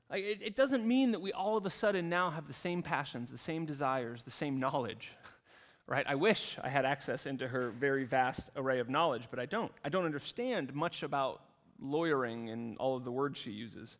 like, 0.09 0.23
it, 0.23 0.39
it 0.41 0.55
doesn't 0.55 0.85
mean 0.85 1.11
that 1.11 1.21
we 1.21 1.31
all 1.31 1.57
of 1.57 1.65
a 1.65 1.69
sudden 1.69 2.09
now 2.09 2.29
have 2.29 2.47
the 2.47 2.53
same 2.53 2.83
passions, 2.83 3.31
the 3.31 3.37
same 3.37 3.65
desires, 3.65 4.23
the 4.23 4.31
same 4.31 4.59
knowledge. 4.59 5.11
right? 5.87 6.05
I 6.07 6.15
wish 6.15 6.57
I 6.63 6.69
had 6.69 6.85
access 6.85 7.25
into 7.25 7.47
her 7.47 7.69
very 7.71 8.05
vast 8.05 8.49
array 8.55 8.79
of 8.79 8.89
knowledge, 8.89 9.27
but 9.29 9.39
I 9.39 9.45
don't. 9.45 9.71
I 9.83 9.89
don't 9.89 10.05
understand 10.05 10.73
much 10.73 11.03
about 11.03 11.41
lawyering 11.79 12.49
and 12.49 12.77
all 12.77 12.95
of 12.95 13.03
the 13.03 13.11
words 13.11 13.37
she 13.37 13.51
uses. 13.51 13.97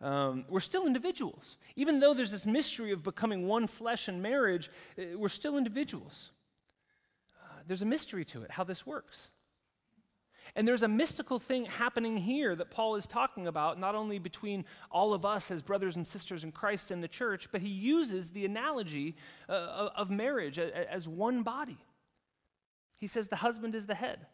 Um, 0.00 0.46
we're 0.48 0.60
still 0.60 0.86
individuals. 0.86 1.58
Even 1.76 2.00
though 2.00 2.14
there's 2.14 2.30
this 2.30 2.46
mystery 2.46 2.92
of 2.92 3.02
becoming 3.02 3.46
one 3.46 3.66
flesh 3.66 4.08
in 4.08 4.22
marriage, 4.22 4.70
eh, 4.96 5.14
we're 5.14 5.28
still 5.28 5.58
individuals. 5.58 6.30
Uh, 7.42 7.58
there's 7.66 7.82
a 7.82 7.86
mystery 7.86 8.24
to 8.26 8.42
it, 8.42 8.52
how 8.52 8.64
this 8.64 8.86
works. 8.86 9.28
And 10.56 10.66
there's 10.66 10.82
a 10.82 10.88
mystical 10.88 11.38
thing 11.38 11.66
happening 11.66 12.16
here 12.16 12.54
that 12.56 12.70
Paul 12.70 12.96
is 12.96 13.06
talking 13.06 13.46
about, 13.46 13.78
not 13.78 13.94
only 13.94 14.18
between 14.18 14.64
all 14.90 15.14
of 15.14 15.24
us 15.24 15.50
as 15.50 15.62
brothers 15.62 15.96
and 15.96 16.06
sisters 16.06 16.44
in 16.44 16.52
Christ 16.52 16.90
and 16.90 17.02
the 17.02 17.08
church, 17.08 17.50
but 17.52 17.60
he 17.60 17.68
uses 17.68 18.30
the 18.30 18.44
analogy 18.44 19.16
uh, 19.48 19.90
of 19.96 20.10
marriage 20.10 20.58
as 20.58 21.06
one 21.06 21.42
body. 21.42 21.78
He 22.96 23.06
says 23.06 23.28
the 23.28 23.36
husband 23.36 23.74
is 23.74 23.86
the 23.86 23.94
head. 23.94 24.26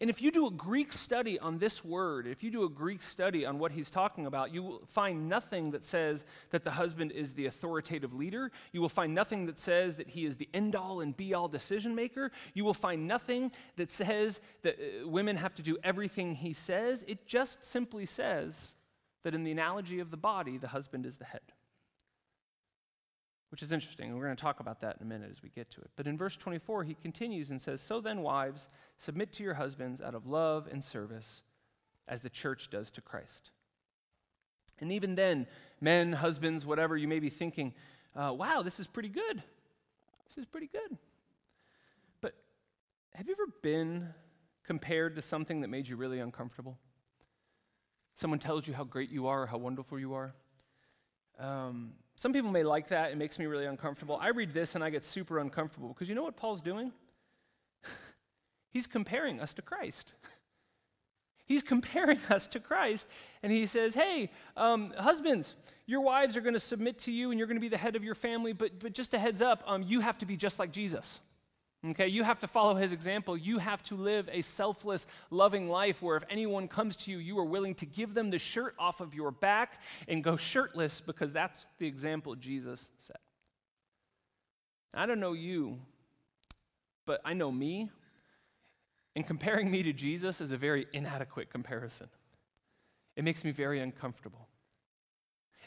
And 0.00 0.08
if 0.08 0.22
you 0.22 0.30
do 0.30 0.46
a 0.46 0.50
Greek 0.50 0.92
study 0.92 1.38
on 1.38 1.58
this 1.58 1.84
word, 1.84 2.26
if 2.26 2.42
you 2.42 2.50
do 2.50 2.64
a 2.64 2.68
Greek 2.68 3.02
study 3.02 3.44
on 3.44 3.58
what 3.58 3.72
he's 3.72 3.90
talking 3.90 4.26
about, 4.26 4.52
you 4.52 4.62
will 4.62 4.82
find 4.86 5.28
nothing 5.28 5.72
that 5.72 5.84
says 5.84 6.24
that 6.50 6.64
the 6.64 6.72
husband 6.72 7.12
is 7.12 7.34
the 7.34 7.46
authoritative 7.46 8.14
leader. 8.14 8.50
You 8.72 8.80
will 8.80 8.88
find 8.88 9.14
nothing 9.14 9.46
that 9.46 9.58
says 9.58 9.96
that 9.98 10.08
he 10.08 10.24
is 10.24 10.38
the 10.38 10.48
end 10.54 10.74
all 10.74 11.00
and 11.00 11.16
be 11.16 11.34
all 11.34 11.48
decision 11.48 11.94
maker. 11.94 12.32
You 12.54 12.64
will 12.64 12.74
find 12.74 13.06
nothing 13.06 13.52
that 13.76 13.90
says 13.90 14.40
that 14.62 14.78
uh, 14.78 15.08
women 15.08 15.36
have 15.36 15.54
to 15.56 15.62
do 15.62 15.76
everything 15.84 16.34
he 16.34 16.54
says. 16.54 17.04
It 17.06 17.26
just 17.26 17.64
simply 17.64 18.06
says 18.06 18.72
that 19.22 19.34
in 19.34 19.44
the 19.44 19.52
analogy 19.52 20.00
of 20.00 20.10
the 20.10 20.16
body, 20.16 20.56
the 20.56 20.68
husband 20.68 21.04
is 21.04 21.18
the 21.18 21.24
head 21.24 21.42
which 23.50 23.62
is 23.62 23.72
interesting. 23.72 24.10
And 24.10 24.18
we're 24.18 24.24
going 24.24 24.36
to 24.36 24.42
talk 24.42 24.60
about 24.60 24.80
that 24.80 24.96
in 25.00 25.06
a 25.06 25.08
minute 25.08 25.30
as 25.30 25.42
we 25.42 25.48
get 25.48 25.70
to 25.72 25.80
it. 25.80 25.90
But 25.96 26.06
in 26.06 26.18
verse 26.18 26.36
24, 26.36 26.84
he 26.84 26.94
continues 26.94 27.50
and 27.50 27.60
says, 27.60 27.80
So 27.80 28.00
then, 28.00 28.22
wives, 28.22 28.68
submit 28.96 29.32
to 29.34 29.42
your 29.42 29.54
husbands 29.54 30.00
out 30.00 30.14
of 30.14 30.26
love 30.26 30.68
and 30.70 30.82
service, 30.82 31.42
as 32.08 32.22
the 32.22 32.30
church 32.30 32.70
does 32.70 32.90
to 32.92 33.00
Christ. 33.00 33.50
And 34.80 34.92
even 34.92 35.14
then, 35.14 35.46
men, 35.80 36.12
husbands, 36.12 36.66
whatever, 36.66 36.96
you 36.96 37.08
may 37.08 37.20
be 37.20 37.30
thinking, 37.30 37.72
uh, 38.16 38.32
wow, 38.36 38.62
this 38.62 38.80
is 38.80 38.86
pretty 38.86 39.08
good. 39.08 39.42
This 40.26 40.38
is 40.38 40.46
pretty 40.46 40.68
good. 40.68 40.98
But 42.20 42.34
have 43.14 43.28
you 43.28 43.34
ever 43.34 43.52
been 43.62 44.08
compared 44.64 45.16
to 45.16 45.22
something 45.22 45.60
that 45.60 45.68
made 45.68 45.88
you 45.88 45.96
really 45.96 46.18
uncomfortable? 46.18 46.78
Someone 48.16 48.38
tells 48.38 48.66
you 48.66 48.74
how 48.74 48.84
great 48.84 49.10
you 49.10 49.26
are, 49.26 49.46
how 49.46 49.58
wonderful 49.58 49.98
you 49.98 50.14
are. 50.14 50.34
Um, 51.38 51.92
some 52.16 52.32
people 52.32 52.50
may 52.50 52.62
like 52.62 52.88
that. 52.88 53.10
It 53.10 53.18
makes 53.18 53.38
me 53.38 53.46
really 53.46 53.66
uncomfortable. 53.66 54.18
I 54.20 54.28
read 54.28 54.52
this 54.52 54.74
and 54.74 54.84
I 54.84 54.90
get 54.90 55.04
super 55.04 55.38
uncomfortable 55.38 55.88
because 55.88 56.08
you 56.08 56.14
know 56.14 56.22
what 56.22 56.36
Paul's 56.36 56.62
doing? 56.62 56.92
He's 58.70 58.86
comparing 58.86 59.40
us 59.40 59.54
to 59.54 59.62
Christ. 59.62 60.12
He's 61.46 61.62
comparing 61.62 62.18
us 62.30 62.46
to 62.48 62.60
Christ, 62.60 63.08
and 63.42 63.52
he 63.52 63.66
says, 63.66 63.94
Hey, 63.94 64.30
um, 64.56 64.94
husbands, 64.96 65.54
your 65.86 66.00
wives 66.00 66.36
are 66.36 66.40
going 66.40 66.54
to 66.54 66.60
submit 66.60 66.98
to 67.00 67.12
you 67.12 67.30
and 67.30 67.38
you're 67.38 67.46
going 67.46 67.58
to 67.58 67.60
be 67.60 67.68
the 67.68 67.76
head 67.76 67.96
of 67.96 68.04
your 68.04 68.14
family, 68.14 68.52
but, 68.54 68.80
but 68.80 68.94
just 68.94 69.12
a 69.12 69.18
heads 69.18 69.42
up, 69.42 69.62
um, 69.66 69.82
you 69.82 70.00
have 70.00 70.16
to 70.18 70.26
be 70.26 70.36
just 70.36 70.58
like 70.58 70.72
Jesus. 70.72 71.20
Okay, 71.90 72.08
you 72.08 72.24
have 72.24 72.38
to 72.38 72.46
follow 72.46 72.76
his 72.76 72.92
example. 72.92 73.36
You 73.36 73.58
have 73.58 73.82
to 73.84 73.94
live 73.94 74.30
a 74.32 74.40
selfless, 74.40 75.06
loving 75.30 75.68
life 75.68 76.00
where 76.00 76.16
if 76.16 76.24
anyone 76.30 76.66
comes 76.66 76.96
to 76.96 77.10
you, 77.10 77.18
you 77.18 77.38
are 77.38 77.44
willing 77.44 77.74
to 77.76 77.86
give 77.86 78.14
them 78.14 78.30
the 78.30 78.38
shirt 78.38 78.74
off 78.78 79.02
of 79.02 79.14
your 79.14 79.30
back 79.30 79.82
and 80.08 80.24
go 80.24 80.36
shirtless 80.36 81.02
because 81.02 81.34
that's 81.34 81.66
the 81.78 81.86
example 81.86 82.34
Jesus 82.36 82.88
set. 83.00 83.20
I 84.94 85.04
don't 85.04 85.20
know 85.20 85.34
you, 85.34 85.78
but 87.04 87.20
I 87.24 87.34
know 87.34 87.52
me. 87.52 87.90
And 89.16 89.26
comparing 89.26 89.70
me 89.70 89.82
to 89.82 89.92
Jesus 89.92 90.40
is 90.40 90.52
a 90.52 90.56
very 90.56 90.86
inadequate 90.92 91.50
comparison. 91.50 92.08
It 93.14 93.24
makes 93.24 93.44
me 93.44 93.52
very 93.52 93.80
uncomfortable. 93.80 94.48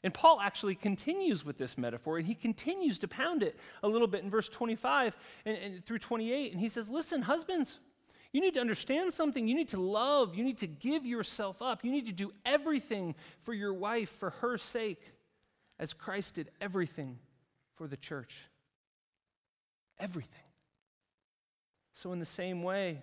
And 0.03 0.13
Paul 0.13 0.39
actually 0.41 0.75
continues 0.75 1.43
with 1.43 1.57
this 1.57 1.77
metaphor, 1.77 2.17
and 2.17 2.27
he 2.27 2.35
continues 2.35 2.99
to 2.99 3.07
pound 3.07 3.43
it 3.43 3.57
a 3.81 3.87
little 3.87 4.07
bit 4.07 4.23
in 4.23 4.29
verse 4.29 4.49
25 4.49 5.17
and, 5.45 5.57
and, 5.57 5.85
through 5.85 5.99
28. 5.99 6.51
And 6.51 6.61
he 6.61 6.69
says, 6.69 6.89
Listen, 6.89 7.23
husbands, 7.23 7.79
you 8.31 8.41
need 8.41 8.53
to 8.55 8.59
understand 8.59 9.13
something. 9.13 9.47
You 9.47 9.55
need 9.55 9.69
to 9.69 9.81
love. 9.81 10.35
You 10.35 10.43
need 10.43 10.59
to 10.59 10.67
give 10.67 11.05
yourself 11.05 11.61
up. 11.61 11.83
You 11.83 11.91
need 11.91 12.05
to 12.05 12.11
do 12.11 12.31
everything 12.45 13.15
for 13.41 13.53
your 13.53 13.73
wife 13.73 14.09
for 14.09 14.31
her 14.31 14.57
sake, 14.57 15.13
as 15.79 15.93
Christ 15.93 16.35
did 16.35 16.49
everything 16.61 17.19
for 17.75 17.87
the 17.87 17.97
church. 17.97 18.49
Everything. 19.99 20.41
So, 21.93 22.11
in 22.11 22.19
the 22.19 22.25
same 22.25 22.61
way, 22.61 23.01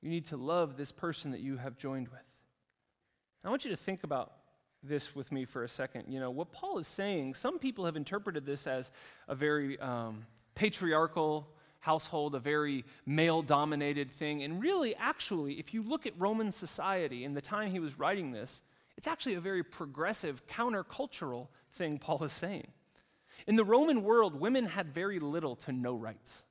you 0.00 0.08
need 0.08 0.26
to 0.26 0.36
love 0.36 0.76
this 0.76 0.92
person 0.92 1.32
that 1.32 1.40
you 1.40 1.58
have 1.58 1.76
joined 1.76 2.08
with. 2.08 2.20
I 3.44 3.50
want 3.50 3.64
you 3.64 3.70
to 3.70 3.76
think 3.76 4.04
about 4.04 4.32
this 4.82 5.14
with 5.14 5.30
me 5.30 5.44
for 5.44 5.64
a 5.64 5.68
second. 5.68 6.04
You 6.08 6.20
know, 6.20 6.30
what 6.30 6.52
Paul 6.52 6.78
is 6.78 6.86
saying, 6.86 7.34
some 7.34 7.58
people 7.58 7.84
have 7.84 7.96
interpreted 7.96 8.46
this 8.46 8.66
as 8.66 8.90
a 9.28 9.34
very 9.34 9.78
um, 9.78 10.26
patriarchal 10.54 11.48
household, 11.80 12.34
a 12.34 12.38
very 12.38 12.84
male 13.06 13.42
dominated 13.42 14.10
thing. 14.10 14.42
And 14.42 14.62
really, 14.62 14.94
actually, 14.96 15.54
if 15.54 15.74
you 15.74 15.82
look 15.82 16.06
at 16.06 16.12
Roman 16.18 16.52
society 16.52 17.24
in 17.24 17.34
the 17.34 17.40
time 17.40 17.70
he 17.70 17.80
was 17.80 17.98
writing 17.98 18.32
this, 18.32 18.62
it's 18.96 19.08
actually 19.08 19.34
a 19.34 19.40
very 19.40 19.62
progressive, 19.62 20.46
countercultural 20.46 21.48
thing 21.72 21.98
Paul 21.98 22.22
is 22.24 22.32
saying. 22.32 22.68
In 23.46 23.56
the 23.56 23.64
Roman 23.64 24.02
world, 24.02 24.38
women 24.38 24.66
had 24.66 24.92
very 24.92 25.18
little 25.18 25.56
to 25.56 25.72
no 25.72 25.94
rights. 25.94 26.44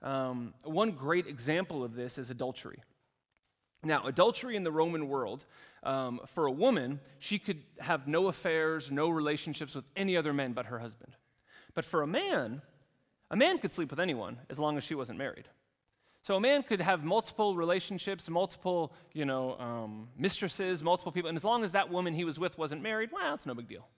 Um, 0.00 0.54
one 0.64 0.92
great 0.92 1.26
example 1.26 1.82
of 1.82 1.94
this 1.94 2.18
is 2.18 2.30
adultery. 2.30 2.78
Now, 3.84 4.06
adultery 4.06 4.54
in 4.54 4.62
the 4.62 4.70
Roman 4.70 5.08
world, 5.08 5.44
um, 5.82 6.20
for 6.26 6.46
a 6.46 6.52
woman, 6.52 7.00
she 7.18 7.38
could 7.38 7.62
have 7.80 8.06
no 8.06 8.28
affairs, 8.28 8.92
no 8.92 9.08
relationships 9.08 9.74
with 9.74 9.84
any 9.96 10.16
other 10.16 10.32
men 10.32 10.52
but 10.52 10.66
her 10.66 10.78
husband. 10.78 11.16
But 11.74 11.84
for 11.84 12.02
a 12.02 12.06
man, 12.06 12.62
a 13.30 13.36
man 13.36 13.58
could 13.58 13.72
sleep 13.72 13.90
with 13.90 13.98
anyone 13.98 14.38
as 14.48 14.58
long 14.58 14.76
as 14.76 14.84
she 14.84 14.94
wasn't 14.94 15.18
married. 15.18 15.48
So 16.22 16.36
a 16.36 16.40
man 16.40 16.62
could 16.62 16.80
have 16.80 17.02
multiple 17.02 17.56
relationships, 17.56 18.30
multiple, 18.30 18.92
you 19.12 19.24
know, 19.24 19.58
um, 19.58 20.08
mistresses, 20.16 20.80
multiple 20.82 21.10
people, 21.10 21.28
and 21.28 21.36
as 21.36 21.44
long 21.44 21.64
as 21.64 21.72
that 21.72 21.90
woman 21.90 22.14
he 22.14 22.24
was 22.24 22.38
with 22.38 22.56
wasn't 22.56 22.82
married, 22.82 23.10
well, 23.12 23.34
it's 23.34 23.46
no 23.46 23.54
big 23.54 23.66
deal. 23.66 23.88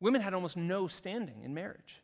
Women 0.00 0.22
had 0.22 0.32
almost 0.32 0.56
no 0.56 0.86
standing 0.86 1.42
in 1.42 1.52
marriage. 1.52 2.00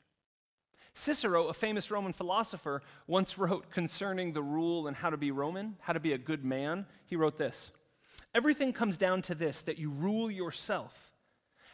Cicero, 0.95 1.49
a 1.49 1.53
famous 1.53 1.91
Roman 1.91 2.13
philosopher, 2.13 2.81
once 3.07 3.37
wrote 3.37 3.71
concerning 3.71 4.33
the 4.33 4.43
rule 4.43 4.87
and 4.87 4.97
how 4.97 5.11
to 5.11 5.17
be 5.17 5.33
Roman, 5.33 5.77
how 5.81 5.93
to 5.93 6.01
be 6.01 6.13
a 6.13 6.19
good 6.19 6.45
man. 6.45 6.87
He 7.07 7.17
wrote 7.17 7.37
this 7.37 7.73
Everything 8.35 8.73
comes 8.73 8.97
down 8.97 9.23
to 9.23 9.35
this 9.35 9.63
that 9.63 9.79
you 9.79 9.91
rule 9.91 10.31
yourself, 10.31 11.13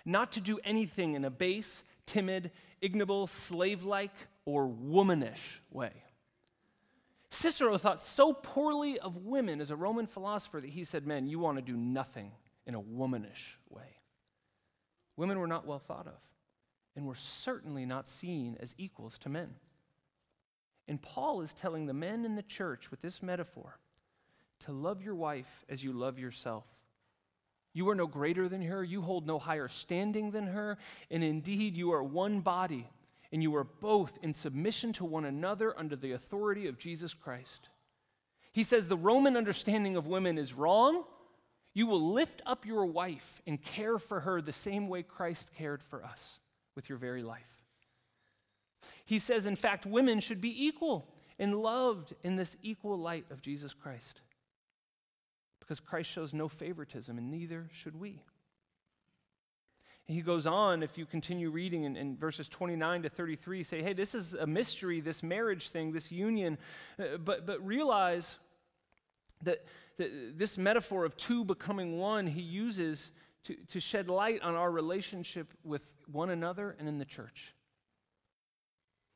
not 0.05 0.33
to 0.33 0.41
do 0.41 0.59
anything 0.65 1.15
in 1.15 1.25
a 1.25 1.31
base, 1.31 1.85
timid, 2.07 2.51
ignoble, 2.81 3.27
slave 3.27 3.85
like, 3.85 4.15
or 4.47 4.67
womanish 4.67 5.61
way. 5.71 5.93
Cicero 7.31 7.79
thought 7.79 8.03
so 8.03 8.33
poorly 8.33 8.99
of 8.99 9.25
women 9.25 9.61
as 9.61 9.71
a 9.71 9.77
Roman 9.77 10.07
philosopher 10.07 10.61
that 10.61 10.71
he 10.71 10.83
said, 10.83 11.07
Men, 11.07 11.29
you 11.29 11.39
want 11.39 11.59
to 11.59 11.63
do 11.63 11.77
nothing 11.77 12.33
in 12.67 12.75
a 12.75 12.81
womanish 12.81 13.59
way. 13.69 13.99
Women 15.17 15.39
were 15.39 15.47
not 15.47 15.67
well 15.67 15.79
thought 15.79 16.07
of, 16.07 16.21
and 17.01 17.09
were 17.09 17.15
certainly 17.15 17.87
not 17.87 18.07
seen 18.07 18.59
as 18.61 18.75
equals 18.77 19.17
to 19.17 19.31
men. 19.31 19.55
And 20.87 21.01
Paul 21.01 21.41
is 21.41 21.55
telling 21.55 21.87
the 21.87 21.95
men 21.95 22.27
in 22.27 22.35
the 22.35 22.43
church 22.43 22.91
with 22.91 23.01
this 23.01 23.23
metaphor 23.23 23.79
to 24.67 24.73
love 24.73 25.03
your 25.03 25.15
wife 25.15 25.65
as 25.67 25.83
you 25.83 25.95
love 25.95 26.19
yourself. 26.19 26.67
You 27.73 27.89
are 27.89 27.95
no 27.95 28.07
greater 28.07 28.51
than 28.51 28.61
her, 28.61 28.85
you 28.85 29.01
hold 29.01 29.27
no 29.27 29.39
higher 29.39 29.67
standing 29.67 30.33
than 30.33 30.49
her, 30.49 30.77
and 31.11 31.25
indeed 31.25 31.75
you 31.75 31.91
are 31.91 32.03
one 32.03 32.41
body, 32.41 32.87
and 33.33 33.43
you 33.43 33.57
are 33.57 33.65
both 33.65 34.19
in 34.21 34.35
submission 34.35 34.93
to 34.95 35.07
one 35.07 35.25
another 35.25 35.73
under 35.79 35.97
the 35.97 36.13
authority 36.13 36.67
of 36.67 36.79
Jesus 36.79 37.15
Christ. 37.15 37.71
He 38.53 38.63
says 38.63 38.89
the 38.89 38.97
Roman 38.97 39.39
understanding 39.39 39.97
of 39.97 40.07
women 40.07 40.37
is 40.37 40.53
wrong. 40.53 41.05
You 41.73 41.87
will 41.87 42.13
lift 42.13 42.43
up 42.45 42.67
your 42.67 42.85
wife 42.85 43.41
and 43.47 43.63
care 43.63 43.99
for 43.99 44.21
her 44.21 44.43
the 44.43 44.53
same 44.53 44.87
way 44.87 45.03
Christ 45.03 45.55
cared 45.55 45.83
for 45.83 46.05
us 46.05 46.41
with 46.75 46.89
your 46.89 46.99
very 46.99 47.23
life. 47.23 47.63
He 49.05 49.19
says, 49.19 49.47
in 49.47 49.57
fact, 49.57 49.87
women 49.87 50.21
should 50.21 50.41
be 50.41 50.67
equal 50.67 51.09
and 51.39 51.55
loved 51.55 52.15
in 52.23 52.37
this 52.37 52.57
equal 52.63 52.99
light 52.99 53.25
of 53.31 53.43
Jesus 53.43 53.75
Christ 53.75 54.21
because 55.71 55.81
Christ 55.81 56.11
shows 56.11 56.35
no 56.35 56.49
favoritism, 56.49 57.17
and 57.17 57.31
neither 57.31 57.69
should 57.73 57.99
we. 57.99 58.25
He 60.09 60.21
goes 60.21 60.45
on, 60.45 60.83
if 60.83 60.99
you 60.99 61.07
continue 61.07 61.51
reading 61.51 61.85
in, 61.85 61.97
in, 61.97 62.17
verses 62.17 62.49
29 62.49 63.05
to 63.05 63.09
33, 63.09 63.63
say, 63.63 63.81
hey, 63.81 63.93
this 63.93 64.13
is 64.13 64.35
a 64.35 64.49
mystery, 64.49 65.01
this 65.01 65.23
marriage 65.23 65.69
thing, 65.69 65.93
this 65.93 66.11
union, 66.11 66.59
uh, 66.99 67.19
but, 67.19 67.47
but 67.47 67.65
realize 67.65 68.39
that, 69.43 69.65
that 69.99 70.37
this 70.37 70.59
metaphor 70.59 71.05
of 71.05 71.17
two 71.17 71.45
becoming 71.45 71.99
one, 72.01 72.27
he 72.27 72.41
uses 72.41 73.13
to, 73.45 73.57
to 73.69 73.81
shed 73.81 74.09
light 74.09 74.43
on 74.43 74.55
our 74.55 74.71
relationship 74.71 75.53
with 75.65 75.95
one 76.11 76.31
another 76.31 76.77
and 76.79 76.89
in 76.89 76.99
the 76.99 77.05
church 77.05 77.55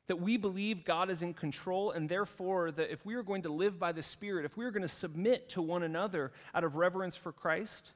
that 0.07 0.17
we 0.17 0.37
believe 0.37 0.83
God 0.83 1.09
is 1.09 1.21
in 1.21 1.33
control, 1.33 1.91
and 1.91 2.07
therefore, 2.07 2.71
that 2.71 2.91
if 2.91 3.05
we 3.05 3.15
are 3.15 3.23
going 3.23 3.41
to 3.43 3.49
live 3.51 3.79
by 3.79 3.91
the 3.91 4.03
Spirit, 4.03 4.45
if 4.45 4.55
we 4.55 4.65
are 4.65 4.71
going 4.71 4.83
to 4.83 4.87
submit 4.87 5.49
to 5.49 5.61
one 5.61 5.83
another 5.83 6.31
out 6.53 6.63
of 6.63 6.75
reverence 6.75 7.15
for 7.15 7.31
Christ, 7.31 7.93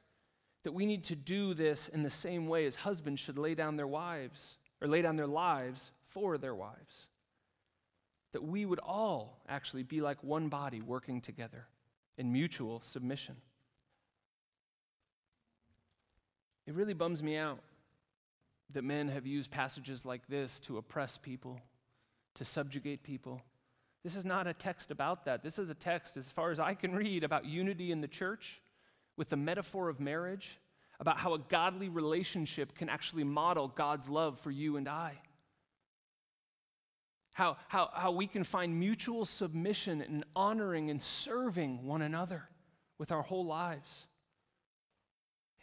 that 0.64 0.72
we 0.72 0.86
need 0.86 1.04
to 1.04 1.16
do 1.16 1.54
this 1.54 1.88
in 1.88 2.02
the 2.02 2.10
same 2.10 2.48
way 2.48 2.66
as 2.66 2.74
husbands 2.74 3.20
should 3.20 3.38
lay 3.38 3.54
down 3.54 3.76
their 3.76 3.86
wives, 3.86 4.56
or 4.80 4.88
lay 4.88 5.02
down 5.02 5.16
their 5.16 5.26
lives 5.26 5.92
for 6.06 6.36
their 6.36 6.54
wives. 6.54 7.06
That 8.32 8.42
we 8.42 8.66
would 8.66 8.80
all 8.80 9.40
actually 9.48 9.82
be 9.84 10.00
like 10.00 10.22
one 10.22 10.48
body 10.48 10.80
working 10.80 11.20
together 11.20 11.66
in 12.18 12.32
mutual 12.32 12.80
submission. 12.80 13.36
It 16.66 16.74
really 16.74 16.94
bums 16.94 17.22
me 17.22 17.36
out 17.36 17.60
that 18.72 18.84
men 18.84 19.08
have 19.08 19.26
used 19.26 19.50
passages 19.50 20.04
like 20.04 20.28
this 20.28 20.60
to 20.60 20.78
oppress 20.78 21.18
people 21.18 21.60
to 22.34 22.44
subjugate 22.44 23.02
people. 23.02 23.42
This 24.02 24.16
is 24.16 24.24
not 24.24 24.46
a 24.46 24.54
text 24.54 24.90
about 24.90 25.24
that. 25.26 25.42
This 25.42 25.58
is 25.58 25.70
a 25.70 25.74
text, 25.74 26.16
as 26.16 26.30
far 26.30 26.50
as 26.50 26.58
I 26.58 26.74
can 26.74 26.94
read, 26.94 27.24
about 27.24 27.44
unity 27.44 27.92
in 27.92 28.00
the 28.00 28.08
church 28.08 28.62
with 29.16 29.28
the 29.28 29.36
metaphor 29.36 29.88
of 29.88 30.00
marriage, 30.00 30.58
about 30.98 31.18
how 31.18 31.34
a 31.34 31.38
godly 31.38 31.88
relationship 31.88 32.74
can 32.74 32.88
actually 32.88 33.24
model 33.24 33.68
God's 33.68 34.08
love 34.08 34.38
for 34.38 34.50
you 34.50 34.76
and 34.76 34.88
I. 34.88 35.18
How, 37.32 37.56
how, 37.68 37.90
how 37.92 38.10
we 38.12 38.26
can 38.26 38.44
find 38.44 38.78
mutual 38.78 39.24
submission 39.24 40.02
and 40.02 40.24
honoring 40.34 40.90
and 40.90 41.00
serving 41.00 41.84
one 41.86 42.02
another 42.02 42.48
with 42.98 43.12
our 43.12 43.22
whole 43.22 43.44
lives. 43.44 44.06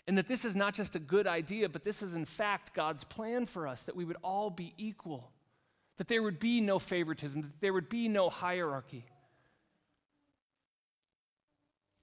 And 0.07 0.17
that 0.17 0.27
this 0.27 0.45
is 0.45 0.55
not 0.55 0.73
just 0.73 0.95
a 0.95 0.99
good 0.99 1.27
idea, 1.27 1.67
but 1.67 1.83
this 1.83 2.01
is 2.01 2.13
in 2.13 2.25
fact 2.25 2.73
God's 2.73 3.03
plan 3.03 3.45
for 3.45 3.67
us, 3.67 3.83
that 3.83 3.95
we 3.95 4.05
would 4.05 4.17
all 4.23 4.49
be 4.49 4.73
equal 4.77 5.31
that 5.97 6.07
there 6.07 6.21
would 6.21 6.39
be 6.39 6.61
no 6.61 6.79
favoritism, 6.79 7.41
that 7.41 7.59
there 7.59 7.73
would 7.73 7.89
be 7.89 8.07
no 8.07 8.29
hierarchy. 8.29 9.05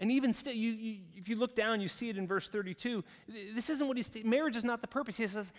And 0.00 0.10
even 0.10 0.32
still, 0.32 0.52
you, 0.52 0.70
you, 0.70 0.98
if 1.14 1.28
you 1.28 1.36
look 1.36 1.54
down, 1.54 1.80
you 1.80 1.88
see 1.88 2.10
it 2.10 2.18
in 2.18 2.26
verse 2.26 2.48
32. 2.48 3.04
This 3.54 3.70
isn't 3.70 3.86
what 3.86 3.96
he's, 3.96 4.08
saying, 4.08 4.28
marriage 4.28 4.56
is 4.56 4.64
not 4.64 4.80
the 4.80 4.88
purpose. 4.88 5.16
He 5.16 5.26
says, 5.26 5.52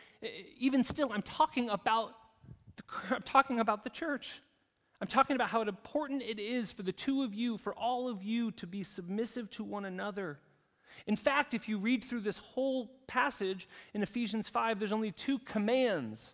even 0.58 0.84
still, 0.84 1.12
I'm 1.13 1.21
talking 1.21 1.69
about, 1.69 2.13
the, 2.75 2.84
I'm 3.15 3.21
talking 3.21 3.60
about 3.62 3.86
the 3.86 3.89
church. 3.89 4.41
I'm 5.01 5.08
talking 5.08 5.36
about 5.36 5.49
how 5.49 5.62
important 5.62 6.21
it 6.21 6.39
is 6.39 6.71
for 6.71 6.84
the 6.84 6.91
two 6.91 7.23
of 7.23 7.34
you, 7.34 7.58
for 7.58 7.73
all 7.73 8.10
of 8.10 8.23
you 8.23 8.51
to 8.51 8.67
be 8.67 8.84
submissive 8.84 9.49
to 9.51 9.63
one 9.63 9.86
another. 9.86 10.39
In 11.08 11.15
fact, 11.15 11.53
if 11.53 11.69
you 11.69 11.77
read 11.77 12.03
through 12.03 12.21
this 12.21 12.38
whole 12.38 12.91
passage 13.08 13.67
in 13.93 14.03
Ephesians 14.03 14.47
5, 14.49 14.79
there's 14.79 14.91
only 14.91 15.12
two 15.12 15.39
commands 15.39 16.34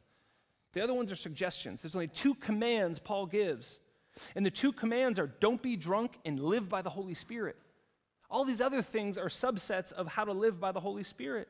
the 0.73 0.81
other 0.81 0.93
ones 0.93 1.11
are 1.11 1.17
suggestions. 1.17 1.81
There's 1.81 1.95
only 1.95 2.07
two 2.07 2.33
commands 2.35 2.99
Paul 2.99 3.25
gives. 3.25 3.79
And 4.35 4.45
the 4.45 4.51
two 4.51 4.71
commands 4.71 5.19
are 5.19 5.27
don't 5.27 5.61
be 5.61 5.75
drunk 5.75 6.17
and 6.25 6.39
live 6.39 6.69
by 6.69 6.81
the 6.81 6.89
Holy 6.89 7.13
Spirit. 7.13 7.57
All 8.29 8.45
these 8.45 8.61
other 8.61 8.81
things 8.81 9.17
are 9.17 9.27
subsets 9.27 9.91
of 9.91 10.07
how 10.07 10.23
to 10.23 10.31
live 10.31 10.59
by 10.59 10.71
the 10.71 10.79
Holy 10.79 11.03
Spirit. 11.03 11.49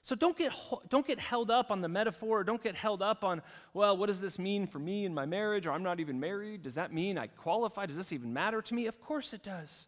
So 0.00 0.14
don't 0.14 0.38
get, 0.38 0.54
don't 0.88 1.06
get 1.06 1.18
held 1.18 1.50
up 1.50 1.70
on 1.70 1.82
the 1.82 1.88
metaphor. 1.88 2.44
Don't 2.44 2.62
get 2.62 2.74
held 2.74 3.02
up 3.02 3.24
on, 3.24 3.42
well, 3.74 3.96
what 3.96 4.06
does 4.06 4.20
this 4.20 4.38
mean 4.38 4.66
for 4.66 4.78
me 4.78 5.04
in 5.04 5.12
my 5.12 5.26
marriage? 5.26 5.66
Or 5.66 5.72
I'm 5.72 5.82
not 5.82 6.00
even 6.00 6.18
married. 6.18 6.62
Does 6.62 6.76
that 6.76 6.94
mean 6.94 7.18
I 7.18 7.26
qualify? 7.26 7.84
Does 7.84 7.96
this 7.96 8.12
even 8.12 8.32
matter 8.32 8.62
to 8.62 8.74
me? 8.74 8.86
Of 8.86 9.00
course 9.00 9.34
it 9.34 9.42
does. 9.42 9.86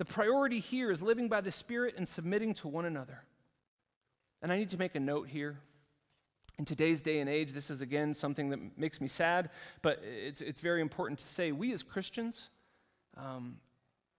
The 0.00 0.06
priority 0.06 0.60
here 0.60 0.90
is 0.90 1.02
living 1.02 1.28
by 1.28 1.42
the 1.42 1.50
Spirit 1.50 1.96
and 1.98 2.08
submitting 2.08 2.54
to 2.54 2.68
one 2.68 2.86
another. 2.86 3.22
And 4.40 4.50
I 4.50 4.56
need 4.56 4.70
to 4.70 4.78
make 4.78 4.94
a 4.94 5.00
note 5.00 5.28
here. 5.28 5.58
In 6.58 6.64
today's 6.64 7.02
day 7.02 7.20
and 7.20 7.28
age, 7.28 7.52
this 7.52 7.68
is 7.68 7.82
again 7.82 8.14
something 8.14 8.48
that 8.48 8.78
makes 8.78 9.02
me 9.02 9.08
sad, 9.08 9.50
but 9.82 10.00
it's, 10.02 10.40
it's 10.40 10.62
very 10.62 10.80
important 10.80 11.20
to 11.20 11.28
say. 11.28 11.52
We 11.52 11.70
as 11.74 11.82
Christians, 11.82 12.48
um, 13.14 13.58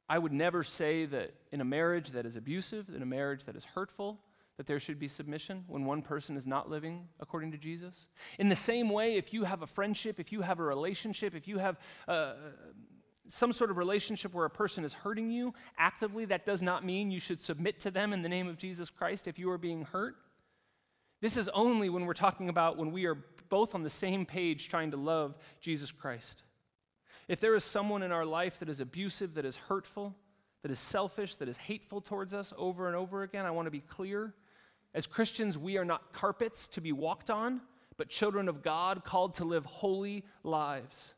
I 0.07 0.19
would 0.19 0.31
never 0.31 0.63
say 0.63 1.05
that 1.05 1.33
in 1.51 1.61
a 1.61 1.65
marriage 1.65 2.11
that 2.11 2.27
is 2.27 2.35
abusive, 2.35 2.89
in 2.95 3.01
a 3.01 3.07
marriage 3.07 3.45
that 3.45 3.55
is 3.55 3.65
hurtful, 3.65 4.19
that 4.57 4.67
there 4.67 4.79
should 4.79 4.99
be 4.99 5.07
submission 5.07 5.63
when 5.67 5.85
one 5.85 6.03
person 6.03 6.37
is 6.37 6.45
not 6.45 6.69
living 6.69 7.07
according 7.19 7.51
to 7.53 7.57
Jesus. 7.57 8.05
In 8.37 8.49
the 8.49 8.55
same 8.55 8.91
way, 8.91 9.15
if 9.15 9.33
you 9.33 9.45
have 9.45 9.63
a 9.63 9.67
friendship, 9.67 10.19
if 10.19 10.31
you 10.31 10.41
have 10.41 10.59
a 10.59 10.63
relationship, 10.63 11.33
if 11.33 11.47
you 11.47 11.57
have 11.57 11.79
uh, 12.07 12.33
some 13.31 13.53
sort 13.53 13.71
of 13.71 13.77
relationship 13.77 14.33
where 14.33 14.45
a 14.45 14.49
person 14.49 14.83
is 14.83 14.93
hurting 14.93 15.31
you 15.31 15.53
actively, 15.77 16.25
that 16.25 16.45
does 16.45 16.61
not 16.61 16.85
mean 16.85 17.11
you 17.11 17.19
should 17.19 17.39
submit 17.39 17.79
to 17.79 17.91
them 17.91 18.13
in 18.13 18.21
the 18.21 18.29
name 18.29 18.47
of 18.47 18.57
Jesus 18.57 18.89
Christ 18.89 19.27
if 19.27 19.39
you 19.39 19.49
are 19.51 19.57
being 19.57 19.83
hurt. 19.83 20.15
This 21.21 21.37
is 21.37 21.47
only 21.49 21.87
when 21.89 22.05
we're 22.05 22.13
talking 22.13 22.49
about 22.49 22.77
when 22.77 22.91
we 22.91 23.05
are 23.05 23.17
both 23.49 23.75
on 23.75 23.83
the 23.83 23.89
same 23.89 24.25
page 24.25 24.69
trying 24.69 24.91
to 24.91 24.97
love 24.97 25.37
Jesus 25.61 25.91
Christ. 25.91 26.43
If 27.27 27.39
there 27.39 27.55
is 27.55 27.63
someone 27.63 28.03
in 28.03 28.11
our 28.11 28.25
life 28.25 28.59
that 28.59 28.69
is 28.69 28.79
abusive, 28.79 29.35
that 29.35 29.45
is 29.45 29.55
hurtful, 29.55 30.15
that 30.63 30.71
is 30.71 30.79
selfish, 30.79 31.35
that 31.35 31.47
is 31.47 31.57
hateful 31.57 32.01
towards 32.01 32.33
us 32.33 32.53
over 32.57 32.87
and 32.87 32.95
over 32.95 33.23
again, 33.23 33.45
I 33.45 33.51
want 33.51 33.67
to 33.67 33.71
be 33.71 33.81
clear. 33.81 34.33
As 34.93 35.07
Christians, 35.07 35.57
we 35.57 35.77
are 35.77 35.85
not 35.85 36.11
carpets 36.11 36.67
to 36.69 36.81
be 36.81 36.91
walked 36.91 37.29
on, 37.29 37.61
but 37.97 38.09
children 38.09 38.49
of 38.49 38.61
God 38.61 39.03
called 39.05 39.35
to 39.35 39.45
live 39.45 39.65
holy 39.65 40.25
lives. 40.43 41.13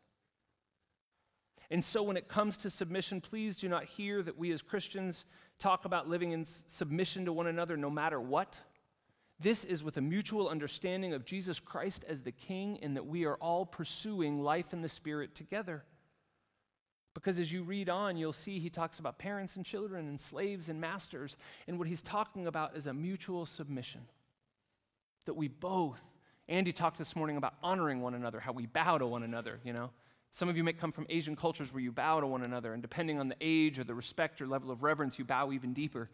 And 1.71 1.83
so, 1.83 2.03
when 2.03 2.17
it 2.17 2.27
comes 2.27 2.57
to 2.57 2.69
submission, 2.69 3.21
please 3.21 3.55
do 3.55 3.67
not 3.67 3.85
hear 3.85 4.21
that 4.21 4.37
we 4.37 4.51
as 4.51 4.61
Christians 4.61 5.25
talk 5.59 5.85
about 5.85 6.09
living 6.09 6.31
in 6.31 6.45
submission 6.45 7.25
to 7.25 7.33
one 7.33 7.47
another 7.47 7.77
no 7.77 7.89
matter 7.89 8.19
what. 8.19 8.61
This 9.39 9.63
is 9.63 9.83
with 9.83 9.97
a 9.97 10.01
mutual 10.01 10.47
understanding 10.47 11.13
of 11.13 11.25
Jesus 11.25 11.59
Christ 11.59 12.05
as 12.07 12.21
the 12.21 12.31
King 12.31 12.79
and 12.81 12.95
that 12.95 13.05
we 13.05 13.25
are 13.25 13.35
all 13.35 13.65
pursuing 13.65 14.41
life 14.41 14.73
in 14.73 14.81
the 14.81 14.89
Spirit 14.89 15.35
together. 15.35 15.83
Because 17.13 17.37
as 17.37 17.51
you 17.51 17.63
read 17.63 17.89
on, 17.89 18.17
you'll 18.17 18.33
see 18.33 18.59
he 18.59 18.69
talks 18.69 18.99
about 18.99 19.19
parents 19.19 19.55
and 19.55 19.65
children 19.65 20.07
and 20.07 20.19
slaves 20.19 20.69
and 20.69 20.81
masters. 20.81 21.37
And 21.67 21.77
what 21.77 21.87
he's 21.87 22.01
talking 22.01 22.47
about 22.47 22.75
is 22.75 22.87
a 22.87 22.93
mutual 22.93 23.45
submission. 23.45 24.01
That 25.25 25.35
we 25.35 25.47
both, 25.47 26.01
Andy 26.47 26.71
talked 26.71 26.97
this 26.97 27.15
morning 27.15 27.37
about 27.37 27.53
honoring 27.61 28.01
one 28.01 28.13
another, 28.13 28.39
how 28.39 28.51
we 28.51 28.65
bow 28.65 28.97
to 28.97 29.05
one 29.05 29.23
another, 29.23 29.59
you 29.63 29.73
know. 29.73 29.91
Some 30.33 30.49
of 30.49 30.57
you 30.57 30.63
may 30.63 30.73
come 30.73 30.91
from 30.91 31.05
Asian 31.09 31.35
cultures 31.35 31.71
where 31.71 31.81
you 31.81 31.91
bow 31.91 32.19
to 32.19 32.27
one 32.27 32.41
another, 32.41 32.73
and 32.73 32.81
depending 32.81 33.19
on 33.19 33.29
the 33.29 33.35
age 33.39 33.79
or 33.79 33.83
the 33.83 33.93
respect 33.93 34.41
or 34.41 34.47
level 34.47 34.71
of 34.71 34.83
reverence, 34.83 35.17
you 35.17 35.25
bow 35.25 35.51
even 35.51 35.73
deeper. 35.73 36.09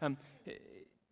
Um, 0.00 0.16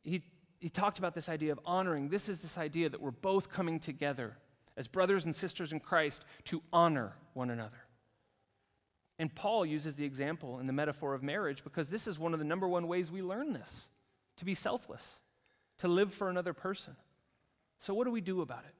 he 0.03 0.22
he 0.61 0.68
talked 0.68 1.01
about 1.01 1.12
this 1.12 1.29
idea 1.29 1.51
of 1.51 1.59
honoring. 1.66 2.09
This 2.09 2.29
is 2.29 2.40
this 2.40 2.57
idea 2.57 2.88
that 2.88 3.01
we're 3.01 3.11
both 3.11 3.51
coming 3.51 3.81
together 3.81 4.37
as 4.77 4.87
brothers 4.87 5.25
and 5.25 5.35
sisters 5.35 5.72
in 5.72 5.81
Christ 5.81 6.25
to 6.44 6.62
honor 6.72 7.14
one 7.35 7.51
another. 7.51 7.85
And 9.18 9.35
Paul 9.35 9.66
uses 9.66 9.96
the 9.96 10.05
example 10.05 10.59
and 10.59 10.68
the 10.68 10.72
metaphor 10.72 11.14
of 11.14 11.22
marriage 11.22 11.64
because 11.64 11.90
this 11.90 12.07
is 12.07 12.16
one 12.16 12.33
of 12.33 12.38
the 12.38 12.44
number 12.44 12.68
one 12.68 12.87
ways 12.87 13.11
we 13.11 13.22
learn 13.22 13.55
this 13.55 13.88
to 14.37 14.44
be 14.44 14.55
selfless, 14.55 15.18
to 15.79 15.88
live 15.88 16.14
for 16.14 16.31
another 16.31 16.53
person. 16.53 16.94
So, 17.81 17.92
what 17.92 18.05
do 18.05 18.12
we 18.12 18.20
do 18.20 18.40
about 18.40 18.64
it? 18.64 18.75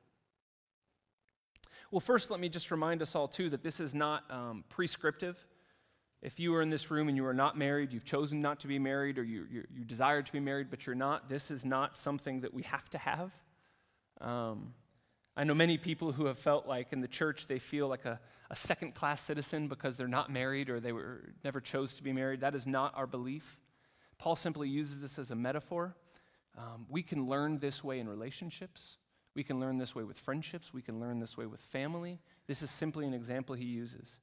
Well, 1.93 2.01
first, 2.01 2.31
let 2.31 2.41
me 2.41 2.49
just 2.49 2.71
remind 2.71 3.03
us 3.03 3.15
all, 3.15 3.29
too, 3.29 3.51
that 3.51 3.63
this 3.63 3.79
is 3.79 3.95
not 3.95 4.25
um, 4.31 4.65
prescriptive. 4.71 5.37
If 6.23 6.41
you 6.41 6.55
are 6.55 6.63
in 6.63 6.71
this 6.71 6.91
room 6.91 7.09
and 7.09 7.19
you 7.19 7.27
are 7.27 7.35
not 7.35 7.59
married, 7.59 7.93
you've 7.93 8.07
chosen 8.07 8.41
not 8.41 8.61
to 8.61 8.67
be 8.67 8.79
married, 8.79 9.19
or 9.19 9.23
you, 9.23 9.47
you, 9.51 9.65
you 9.71 9.85
desire 9.85 10.23
to 10.23 10.33
be 10.33 10.41
married, 10.41 10.69
but 10.71 10.87
you're 10.87 10.95
not, 10.95 11.29
this 11.29 11.51
is 11.51 11.67
not 11.67 11.95
something 11.95 12.41
that 12.41 12.55
we 12.55 12.63
have 12.63 12.89
to 12.91 12.99
have. 12.99 13.31
Um, 14.23 14.73
I 15.37 15.45
know 15.45 15.53
many 15.53 15.77
people 15.77 16.13
who 16.13 16.25
have 16.25 16.39
felt 16.39 16.67
like 16.67 16.95
in 16.95 17.03
the 17.03 17.09
church 17.09 17.47
they 17.47 17.59
feel 17.59 17.89
like 17.89 18.07
a, 18.07 18.19
a 18.51 18.57
second 18.57 18.95
class 18.95 19.21
citizen 19.21 19.69
because 19.69 19.99
they're 19.99 20.09
not 20.09 20.33
married 20.33 20.71
or 20.71 20.81
they 20.81 20.93
were, 20.93 21.35
never 21.45 21.61
chose 21.61 21.93
to 21.95 22.03
be 22.03 22.15
married. 22.15 22.41
That 22.41 22.55
is 22.55 22.67
not 22.67 22.95
our 22.97 23.07
belief. 23.07 23.59
Paul 24.17 24.37
simply 24.37 24.71
uses 24.71 25.03
this 25.03 25.19
as 25.19 25.31
a 25.31 25.37
metaphor. 25.37 25.95
Um, 26.57 26.87
we 26.89 27.03
can 27.03 27.27
learn 27.27 27.59
this 27.59 27.85
way 27.85 27.99
in 27.99 28.09
relationships. 28.09 28.97
We 29.35 29.43
can 29.43 29.61
learn 29.61 29.79
this 29.79 29.95
way 29.95 30.05
with 30.05 30.19
friendships. 30.19 30.75
We 30.75 30.83
can 30.83 31.01
learn 31.01 31.21
this 31.21 31.37
way 31.37 31.47
with 31.47 31.61
family. 31.61 32.21
This 32.47 32.63
is 32.63 32.71
simply 32.71 33.07
an 33.07 33.15
example 33.15 33.55
he 33.55 33.65
uses. 33.65 34.19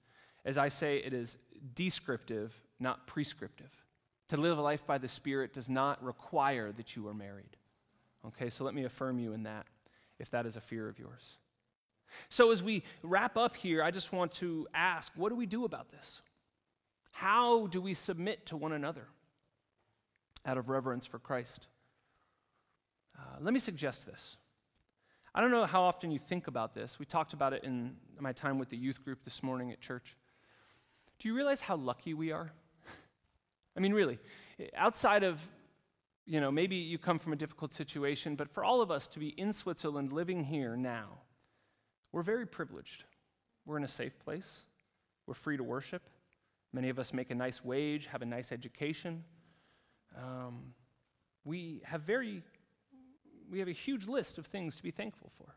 As 0.45 0.57
I 0.57 0.69
say, 0.69 0.97
it 0.97 1.13
is 1.13 1.37
descriptive, 1.73 2.61
not 2.79 3.07
prescriptive. 3.07 3.71
To 4.29 4.37
live 4.37 4.57
a 4.57 4.61
life 4.61 4.85
by 4.85 4.99
the 4.99 5.07
Spirit 5.07 5.53
does 5.53 5.69
not 5.69 6.03
require 6.03 6.71
that 6.71 6.95
you 6.95 7.07
are 7.07 7.13
married. 7.13 7.57
Okay, 8.27 8.49
so 8.49 8.63
let 8.63 8.75
me 8.75 8.83
affirm 8.83 9.17
you 9.17 9.33
in 9.33 9.43
that, 9.43 9.65
if 10.19 10.29
that 10.31 10.45
is 10.45 10.55
a 10.55 10.61
fear 10.61 10.87
of 10.87 10.99
yours. 10.99 11.37
So, 12.27 12.51
as 12.51 12.61
we 12.61 12.83
wrap 13.03 13.37
up 13.37 13.55
here, 13.55 13.83
I 13.83 13.91
just 13.91 14.11
want 14.11 14.31
to 14.33 14.67
ask 14.73 15.11
what 15.15 15.29
do 15.29 15.35
we 15.35 15.45
do 15.45 15.65
about 15.65 15.89
this? 15.89 16.21
How 17.11 17.67
do 17.67 17.81
we 17.81 17.93
submit 17.93 18.45
to 18.47 18.57
one 18.57 18.71
another 18.71 19.07
out 20.45 20.57
of 20.57 20.69
reverence 20.69 21.05
for 21.05 21.19
Christ? 21.19 21.67
Uh, 23.17 23.37
let 23.41 23.53
me 23.53 23.59
suggest 23.59 24.05
this. 24.05 24.37
I 25.39 25.41
don't 25.41 25.51
know 25.51 25.65
how 25.65 25.83
often 25.83 26.11
you 26.11 26.19
think 26.19 26.47
about 26.47 26.73
this. 26.73 26.99
We 26.99 27.05
talked 27.05 27.31
about 27.31 27.53
it 27.53 27.63
in 27.63 27.95
my 28.19 28.33
time 28.33 28.59
with 28.59 28.67
the 28.67 28.75
youth 28.75 29.01
group 29.05 29.23
this 29.23 29.41
morning 29.41 29.71
at 29.71 29.79
church. 29.79 30.17
Do 31.17 31.29
you 31.29 31.33
realize 31.33 31.61
how 31.61 31.77
lucky 31.77 32.13
we 32.13 32.33
are? 32.33 32.51
I 33.77 33.79
mean, 33.79 33.93
really, 33.93 34.19
outside 34.75 35.23
of, 35.23 35.39
you 36.25 36.41
know, 36.41 36.51
maybe 36.51 36.75
you 36.75 36.97
come 36.97 37.19
from 37.19 37.31
a 37.31 37.37
difficult 37.37 37.71
situation, 37.71 38.35
but 38.35 38.49
for 38.49 38.65
all 38.65 38.81
of 38.81 38.91
us 38.91 39.07
to 39.07 39.19
be 39.19 39.29
in 39.29 39.53
Switzerland 39.53 40.11
living 40.11 40.43
here 40.43 40.75
now, 40.75 41.19
we're 42.11 42.21
very 42.21 42.45
privileged. 42.45 43.05
We're 43.65 43.77
in 43.77 43.85
a 43.85 43.87
safe 43.87 44.19
place, 44.19 44.65
we're 45.25 45.35
free 45.35 45.55
to 45.55 45.63
worship. 45.63 46.01
Many 46.73 46.89
of 46.89 46.99
us 46.99 47.13
make 47.13 47.31
a 47.31 47.35
nice 47.35 47.63
wage, 47.63 48.07
have 48.07 48.21
a 48.21 48.25
nice 48.25 48.51
education. 48.51 49.23
Um, 50.17 50.73
we 51.45 51.79
have 51.85 52.01
very 52.01 52.43
we 53.49 53.59
have 53.59 53.67
a 53.67 53.73
huge 53.73 54.07
list 54.07 54.37
of 54.37 54.45
things 54.45 54.75
to 54.75 54.83
be 54.83 54.91
thankful 54.91 55.31
for. 55.37 55.55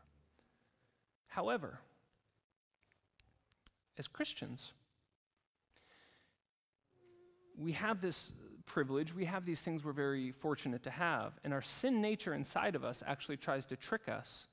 However, 1.27 1.79
as 3.97 4.07
Christians, 4.07 4.73
we 7.57 7.73
have 7.73 8.01
this 8.01 8.31
privilege, 8.65 9.13
we 9.13 9.25
have 9.25 9.45
these 9.45 9.61
things 9.61 9.83
we're 9.83 9.91
very 9.91 10.31
fortunate 10.31 10.83
to 10.83 10.89
have, 10.89 11.33
and 11.43 11.53
our 11.53 11.61
sin 11.61 12.01
nature 12.01 12.33
inside 12.33 12.75
of 12.75 12.83
us 12.83 13.03
actually 13.05 13.37
tries 13.37 13.65
to 13.67 13.75
trick 13.75 14.07
us 14.07 14.47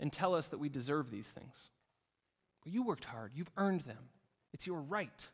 and 0.00 0.12
tell 0.12 0.34
us 0.34 0.48
that 0.48 0.58
we 0.58 0.68
deserve 0.68 1.10
these 1.10 1.28
things. 1.28 1.68
You 2.64 2.82
worked 2.82 3.06
hard, 3.06 3.32
you've 3.34 3.50
earned 3.56 3.82
them, 3.82 4.08
it's 4.52 4.66
your 4.66 4.80
right. 4.80 5.28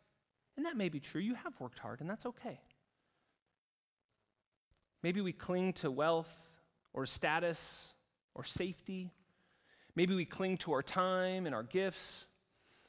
And 0.57 0.67
that 0.67 0.77
may 0.77 0.89
be 0.89 1.01
true, 1.01 1.21
you 1.21 1.35
have 1.35 1.59
worked 1.61 1.79
hard, 1.79 2.01
and 2.01 2.11
that's 2.11 2.27
okay. 2.27 2.59
Maybe 5.03 5.21
we 5.21 5.33
cling 5.33 5.73
to 5.75 5.91
wealth 5.91 6.50
or 6.93 7.07
status 7.07 7.93
or 8.35 8.45
safety. 8.45 9.11
Maybe 9.95 10.15
we 10.15 10.25
cling 10.25 10.57
to 10.59 10.73
our 10.73 10.83
time 10.83 11.47
and 11.47 11.55
our 11.55 11.63
gifts 11.63 12.27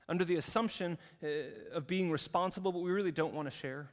under 0.08 0.26
the 0.26 0.36
assumption 0.36 0.98
uh, 1.24 1.28
of 1.74 1.88
being 1.88 2.12
responsible, 2.12 2.72
but 2.72 2.80
we 2.80 2.92
really 2.92 3.12
don't 3.12 3.34
want 3.34 3.50
to 3.50 3.56
share. 3.56 3.90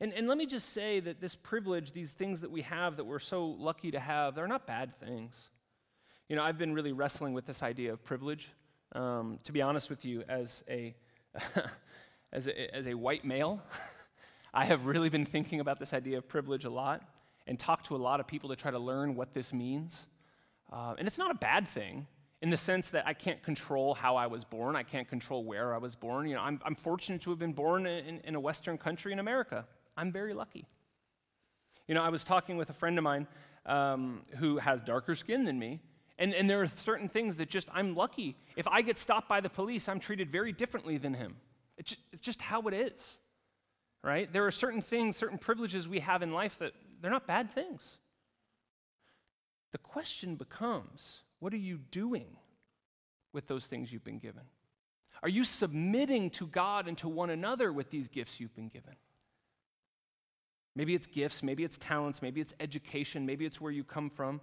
And, 0.00 0.12
and 0.14 0.26
let 0.26 0.38
me 0.38 0.46
just 0.46 0.70
say 0.70 0.98
that 1.00 1.20
this 1.20 1.34
privilege, 1.34 1.92
these 1.92 2.12
things 2.12 2.40
that 2.40 2.50
we 2.50 2.62
have 2.62 2.96
that 2.96 3.04
we're 3.04 3.18
so 3.18 3.46
lucky 3.46 3.90
to 3.90 4.00
have, 4.00 4.34
they're 4.34 4.48
not 4.48 4.66
bad 4.66 4.92
things. 4.98 5.36
You 6.28 6.36
know, 6.36 6.42
I've 6.42 6.58
been 6.58 6.74
really 6.74 6.92
wrestling 6.92 7.34
with 7.34 7.44
this 7.44 7.62
idea 7.62 7.92
of 7.92 8.02
privilege. 8.02 8.52
Um, 8.92 9.38
to 9.44 9.52
be 9.52 9.62
honest 9.62 9.90
with 9.90 10.04
you, 10.04 10.24
as 10.28 10.64
a, 10.68 10.94
as 12.32 12.48
a, 12.48 12.74
as 12.74 12.86
a 12.86 12.94
white 12.94 13.24
male, 13.24 13.62
I 14.54 14.64
have 14.64 14.86
really 14.86 15.10
been 15.10 15.26
thinking 15.26 15.60
about 15.60 15.78
this 15.78 15.92
idea 15.92 16.18
of 16.18 16.28
privilege 16.28 16.64
a 16.64 16.70
lot 16.70 17.02
and 17.50 17.58
talked 17.58 17.86
to 17.86 17.96
a 17.96 17.98
lot 17.98 18.20
of 18.20 18.28
people 18.28 18.48
to 18.48 18.56
try 18.56 18.70
to 18.70 18.78
learn 18.78 19.16
what 19.16 19.34
this 19.34 19.52
means. 19.52 20.06
Uh, 20.72 20.94
and 20.96 21.08
it's 21.08 21.18
not 21.18 21.32
a 21.32 21.34
bad 21.34 21.66
thing 21.66 22.06
in 22.40 22.48
the 22.48 22.56
sense 22.56 22.90
that 22.90 23.08
I 23.08 23.12
can't 23.12 23.42
control 23.42 23.92
how 23.92 24.14
I 24.14 24.28
was 24.28 24.44
born. 24.44 24.76
I 24.76 24.84
can't 24.84 25.08
control 25.08 25.42
where 25.42 25.74
I 25.74 25.78
was 25.78 25.96
born. 25.96 26.28
You 26.28 26.36
know, 26.36 26.42
I'm, 26.42 26.60
I'm 26.64 26.76
fortunate 26.76 27.22
to 27.22 27.30
have 27.30 27.40
been 27.40 27.52
born 27.52 27.86
in, 27.86 28.20
in 28.20 28.36
a 28.36 28.40
Western 28.40 28.78
country 28.78 29.12
in 29.12 29.18
America. 29.18 29.66
I'm 29.96 30.12
very 30.12 30.32
lucky. 30.32 30.64
You 31.88 31.96
know, 31.96 32.04
I 32.04 32.08
was 32.10 32.22
talking 32.22 32.56
with 32.56 32.70
a 32.70 32.72
friend 32.72 32.96
of 32.98 33.02
mine 33.02 33.26
um, 33.66 34.22
who 34.36 34.58
has 34.58 34.80
darker 34.80 35.16
skin 35.16 35.44
than 35.44 35.58
me, 35.58 35.80
and, 36.20 36.32
and 36.32 36.48
there 36.48 36.62
are 36.62 36.68
certain 36.68 37.08
things 37.08 37.36
that 37.38 37.50
just, 37.50 37.68
I'm 37.74 37.96
lucky. 37.96 38.36
If 38.54 38.68
I 38.68 38.82
get 38.82 38.96
stopped 38.96 39.28
by 39.28 39.40
the 39.40 39.50
police, 39.50 39.88
I'm 39.88 39.98
treated 39.98 40.30
very 40.30 40.52
differently 40.52 40.98
than 40.98 41.14
him. 41.14 41.34
It's 41.78 41.90
just, 41.90 42.02
it's 42.12 42.22
just 42.22 42.40
how 42.42 42.62
it 42.68 42.74
is, 42.74 43.18
right? 44.04 44.32
There 44.32 44.46
are 44.46 44.52
certain 44.52 44.82
things, 44.82 45.16
certain 45.16 45.38
privileges 45.38 45.88
we 45.88 45.98
have 45.98 46.22
in 46.22 46.32
life 46.32 46.58
that 46.60 46.70
they're 47.00 47.10
not 47.10 47.26
bad 47.26 47.52
things. 47.52 47.98
The 49.72 49.78
question 49.78 50.36
becomes 50.36 51.22
what 51.38 51.54
are 51.54 51.58
you 51.58 51.78
doing 51.90 52.36
with 53.32 53.46
those 53.46 53.66
things 53.66 53.92
you've 53.92 54.04
been 54.04 54.18
given? 54.18 54.42
Are 55.22 55.28
you 55.28 55.44
submitting 55.44 56.30
to 56.30 56.46
God 56.46 56.88
and 56.88 56.96
to 56.98 57.08
one 57.08 57.30
another 57.30 57.72
with 57.72 57.90
these 57.90 58.08
gifts 58.08 58.40
you've 58.40 58.54
been 58.54 58.68
given? 58.68 58.94
Maybe 60.74 60.94
it's 60.94 61.06
gifts, 61.06 61.42
maybe 61.42 61.64
it's 61.64 61.78
talents, 61.78 62.22
maybe 62.22 62.40
it's 62.40 62.54
education, 62.60 63.26
maybe 63.26 63.44
it's 63.44 63.60
where 63.60 63.72
you 63.72 63.84
come 63.84 64.08
from. 64.08 64.40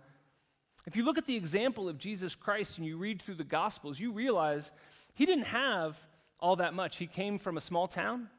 If 0.86 0.96
you 0.96 1.04
look 1.04 1.18
at 1.18 1.26
the 1.26 1.36
example 1.36 1.90
of 1.90 1.98
Jesus 1.98 2.36
Christ 2.36 2.78
and 2.78 2.88
you 2.88 2.98
read 2.98 3.22
through 3.22 3.36
the 3.36 3.44
Gospels, 3.44 4.00
you 4.00 4.12
realize 4.12 4.72
he 5.16 5.26
didn't 5.26 5.46
have 5.46 6.06
all 6.40 6.58
that 6.58 6.74
much. 6.74 6.98
He 6.98 7.08
came 7.08 7.38
from 7.40 7.58
a 7.58 7.62
small 7.62 7.88
town, 7.88 8.30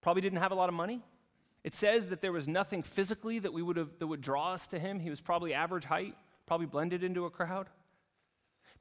probably 0.00 0.22
didn't 0.22 0.38
have 0.38 0.52
a 0.52 0.54
lot 0.54 0.68
of 0.68 0.74
money, 0.74 1.02
it 1.64 1.74
says 1.74 2.10
that 2.10 2.20
there 2.20 2.30
was 2.30 2.46
nothing 2.46 2.82
physically 2.82 3.38
that, 3.38 3.54
we 3.54 3.62
would 3.62 3.78
have, 3.78 3.98
that 3.98 4.06
would 4.06 4.20
draw 4.20 4.52
us 4.52 4.66
to 4.68 4.78
him. 4.78 5.00
He 5.00 5.10
was 5.10 5.22
probably 5.22 5.54
average 5.54 5.86
height, 5.86 6.14
probably 6.46 6.66
blended 6.66 7.02
into 7.02 7.24
a 7.24 7.30
crowd. 7.30 7.68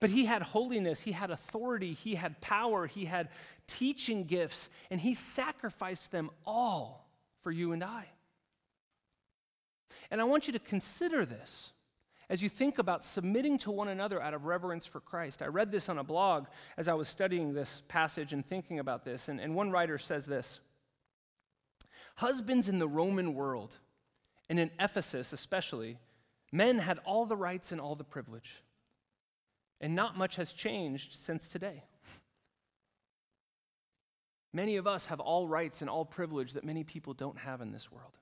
But 0.01 0.09
he 0.09 0.25
had 0.25 0.41
holiness, 0.41 0.99
he 0.99 1.13
had 1.13 1.31
authority, 1.31 1.93
he 1.93 2.15
had 2.15 2.41
power, 2.41 2.87
he 2.87 3.05
had 3.05 3.29
teaching 3.67 4.25
gifts, 4.25 4.67
and 4.91 4.99
he 4.99 5.13
sacrificed 5.13 6.11
them 6.11 6.29
all 6.45 7.09
for 7.39 7.51
you 7.51 7.71
and 7.71 7.81
I. 7.81 8.07
And 10.11 10.19
I 10.19 10.25
want 10.25 10.47
you 10.47 10.53
to 10.53 10.59
consider 10.59 11.25
this 11.25 11.71
as 12.29 12.43
you 12.43 12.49
think 12.49 12.79
about 12.79 13.05
submitting 13.05 13.57
to 13.59 13.71
one 13.71 13.87
another 13.87 14.21
out 14.21 14.33
of 14.33 14.43
reverence 14.43 14.85
for 14.85 14.99
Christ. 14.99 15.41
I 15.41 15.47
read 15.47 15.71
this 15.71 15.87
on 15.87 15.97
a 15.97 16.03
blog 16.03 16.47
as 16.75 16.89
I 16.89 16.95
was 16.95 17.07
studying 17.07 17.53
this 17.53 17.81
passage 17.87 18.33
and 18.33 18.45
thinking 18.45 18.79
about 18.79 19.05
this, 19.05 19.29
and, 19.29 19.39
and 19.39 19.55
one 19.55 19.71
writer 19.71 19.97
says 19.97 20.25
this. 20.25 20.59
Husbands 22.15 22.69
in 22.69 22.79
the 22.79 22.87
Roman 22.87 23.33
world, 23.33 23.79
and 24.49 24.59
in 24.59 24.71
Ephesus 24.79 25.33
especially, 25.33 25.97
men 26.51 26.79
had 26.79 26.99
all 27.05 27.25
the 27.25 27.35
rights 27.35 27.71
and 27.71 27.81
all 27.81 27.95
the 27.95 28.03
privilege. 28.03 28.63
And 29.81 29.95
not 29.95 30.17
much 30.17 30.37
has 30.37 30.53
changed 30.53 31.13
since 31.13 31.47
today. 31.47 31.83
Many 34.53 34.77
of 34.77 34.85
us 34.85 35.07
have 35.07 35.19
all 35.19 35.47
rights 35.47 35.81
and 35.81 35.89
all 35.89 36.05
privilege 36.05 36.53
that 36.53 36.63
many 36.63 36.83
people 36.83 37.13
don't 37.13 37.39
have 37.39 37.59
in 37.59 37.71
this 37.71 37.91
world. 37.91 38.13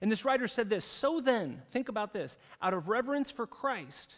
And 0.00 0.10
this 0.10 0.24
writer 0.24 0.48
said 0.48 0.68
this 0.68 0.84
So 0.84 1.20
then, 1.20 1.62
think 1.70 1.88
about 1.88 2.12
this 2.12 2.36
out 2.60 2.74
of 2.74 2.88
reverence 2.88 3.30
for 3.30 3.46
Christ, 3.46 4.16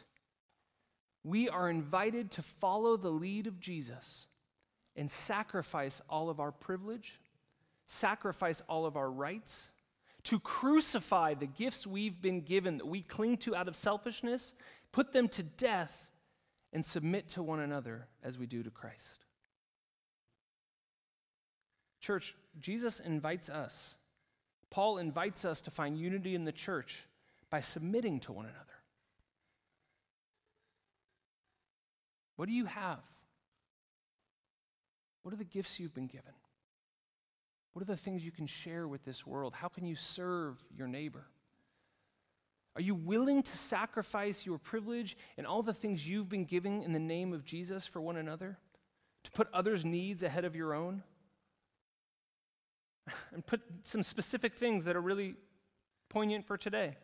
we 1.22 1.48
are 1.48 1.68
invited 1.68 2.30
to 2.32 2.42
follow 2.42 2.96
the 2.96 3.11
lead 3.11 3.46
of 3.46 3.61
Jesus 3.61 4.26
and 4.96 5.11
sacrifice 5.11 6.00
all 6.08 6.30
of 6.30 6.40
our 6.40 6.52
privilege 6.52 7.20
sacrifice 7.88 8.62
all 8.68 8.87
of 8.87 8.96
our 8.96 9.11
rights, 9.11 9.70
to 10.24 10.38
crucify 10.38 11.35
the 11.35 11.46
gifts 11.46 11.87
we've 11.87 12.20
been 12.20 12.42
given 12.42 12.79
that 12.79 12.87
we 12.87 13.03
cling 13.03 13.38
to 13.38 13.57
out 13.57 13.66
of 13.66 13.74
selfishness, 13.74 14.53
put 14.92 15.12
them 15.12 15.27
to 15.29 15.42
death, 15.42 16.11
and 16.72 16.85
submit 16.85 17.29
to 17.31 17.42
one 17.42 17.61
another 17.61 18.07
as 18.22 18.38
we 18.38 18.46
do 18.46 18.62
to 18.62 18.70
Christ. 18.70 19.24
Church, 22.01 22.37
Jesus 22.61 23.01
invites 23.01 23.48
us, 23.48 23.94
Paul 24.70 24.98
invites 24.98 25.46
us 25.46 25.62
to 25.62 25.70
find 25.70 25.98
unity 25.98 26.35
in 26.35 26.44
the 26.44 26.53
church 26.53 27.07
by 27.48 27.62
submitting 27.62 28.20
to 28.20 28.33
one 28.33 28.44
another. 28.44 28.64
What 32.37 32.48
do 32.48 32.55
you 32.55 32.66
have? 32.66 33.01
What 35.22 35.33
are 35.33 35.38
the 35.38 35.44
gifts 35.44 35.81
you've 35.81 35.94
been 35.94 36.07
given? 36.07 36.33
What 37.79 37.83
are 37.88 37.95
the 37.95 37.97
things 37.97 38.25
you 38.25 38.33
can 38.33 38.49
share 38.49 38.88
with 38.88 39.05
this 39.05 39.25
world? 39.25 39.55
How 39.55 39.69
can 39.69 39.87
you 39.87 39.95
serve 39.95 40.59
your 40.77 40.88
neighbor? 40.88 41.27
Are 42.75 42.83
you 42.83 42.97
willing 42.97 43.41
to 43.41 43.57
sacrifice 43.57 44.45
your 44.45 44.59
privilege 44.59 45.17
and 45.37 45.47
all 45.47 45.62
the 45.62 45.73
things 45.73 46.09
you've 46.09 46.29
been 46.29 46.45
giving 46.45 46.83
in 46.83 46.93
the 46.93 46.99
name 46.99 47.33
of 47.33 47.45
Jesus 47.45 47.87
for 47.87 48.01
one 48.01 48.17
another? 48.17 48.59
To 49.23 49.31
put 49.31 49.47
others' 49.53 49.85
needs 49.85 50.25
ahead 50.25 50.45
of 50.45 50.57
your 50.57 50.75
own? 50.75 51.05
and 53.33 53.47
put 53.47 53.61
some 53.85 54.03
specific 54.03 54.57
things 54.57 54.85
that 54.87 54.97
are 54.97 55.01
really 55.01 55.37
poignant 56.09 56.49
for 56.49 56.59
today. 56.59 56.97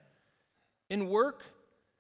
In 0.91 1.09
work, 1.09 1.45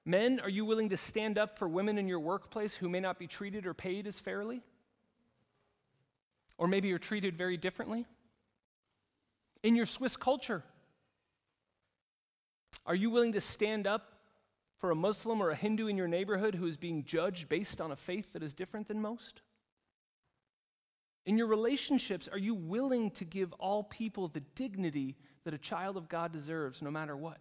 men, 0.04 0.40
are 0.40 0.50
you 0.50 0.64
willing 0.64 0.88
to 0.88 0.96
stand 0.96 1.38
up 1.38 1.60
for 1.60 1.68
women 1.68 1.96
in 1.96 2.08
your 2.08 2.18
workplace 2.18 2.74
who 2.74 2.88
may 2.88 2.98
not 2.98 3.20
be 3.20 3.28
treated 3.28 3.66
or 3.66 3.72
paid 3.72 4.08
as 4.08 4.18
fairly? 4.18 4.62
Or 6.58 6.66
maybe 6.66 6.88
you're 6.88 6.98
treated 6.98 7.36
very 7.36 7.56
differently? 7.56 8.06
In 9.64 9.74
your 9.74 9.86
Swiss 9.86 10.14
culture, 10.14 10.62
are 12.84 12.94
you 12.94 13.08
willing 13.08 13.32
to 13.32 13.40
stand 13.40 13.86
up 13.86 14.12
for 14.76 14.90
a 14.90 14.94
Muslim 14.94 15.40
or 15.40 15.48
a 15.48 15.56
Hindu 15.56 15.86
in 15.86 15.96
your 15.96 16.06
neighborhood 16.06 16.54
who 16.54 16.66
is 16.66 16.76
being 16.76 17.02
judged 17.02 17.48
based 17.48 17.80
on 17.80 17.90
a 17.90 17.96
faith 17.96 18.34
that 18.34 18.42
is 18.42 18.52
different 18.52 18.88
than 18.88 19.00
most? 19.00 19.40
In 21.24 21.38
your 21.38 21.46
relationships, 21.46 22.28
are 22.28 22.38
you 22.38 22.54
willing 22.54 23.10
to 23.12 23.24
give 23.24 23.54
all 23.54 23.82
people 23.82 24.28
the 24.28 24.42
dignity 24.54 25.16
that 25.44 25.54
a 25.54 25.58
child 25.58 25.96
of 25.96 26.10
God 26.10 26.30
deserves, 26.30 26.82
no 26.82 26.90
matter 26.90 27.16
what? 27.16 27.38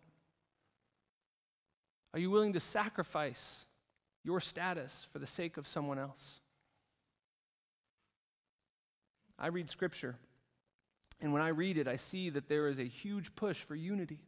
Are 2.14 2.20
you 2.22 2.32
willing 2.32 2.54
to 2.54 2.62
sacrifice 2.62 3.66
your 4.24 4.40
status 4.40 5.08
for 5.12 5.20
the 5.20 5.28
sake 5.28 5.58
of 5.58 5.68
someone 5.68 6.00
else? 6.00 6.40
I 9.38 9.48
read 9.48 9.70
scripture, 9.70 10.16
and 11.24 11.34
when 11.34 11.42
I 11.42 11.48
read 11.48 11.78
it, 11.78 11.88
I 11.88 11.96
see 11.96 12.30
that 12.30 12.48
there 12.48 12.68
is 12.68 12.78
a 12.78 12.84
huge 12.84 13.34
push 13.36 13.58
for 13.58 13.76
unity. 13.76 14.20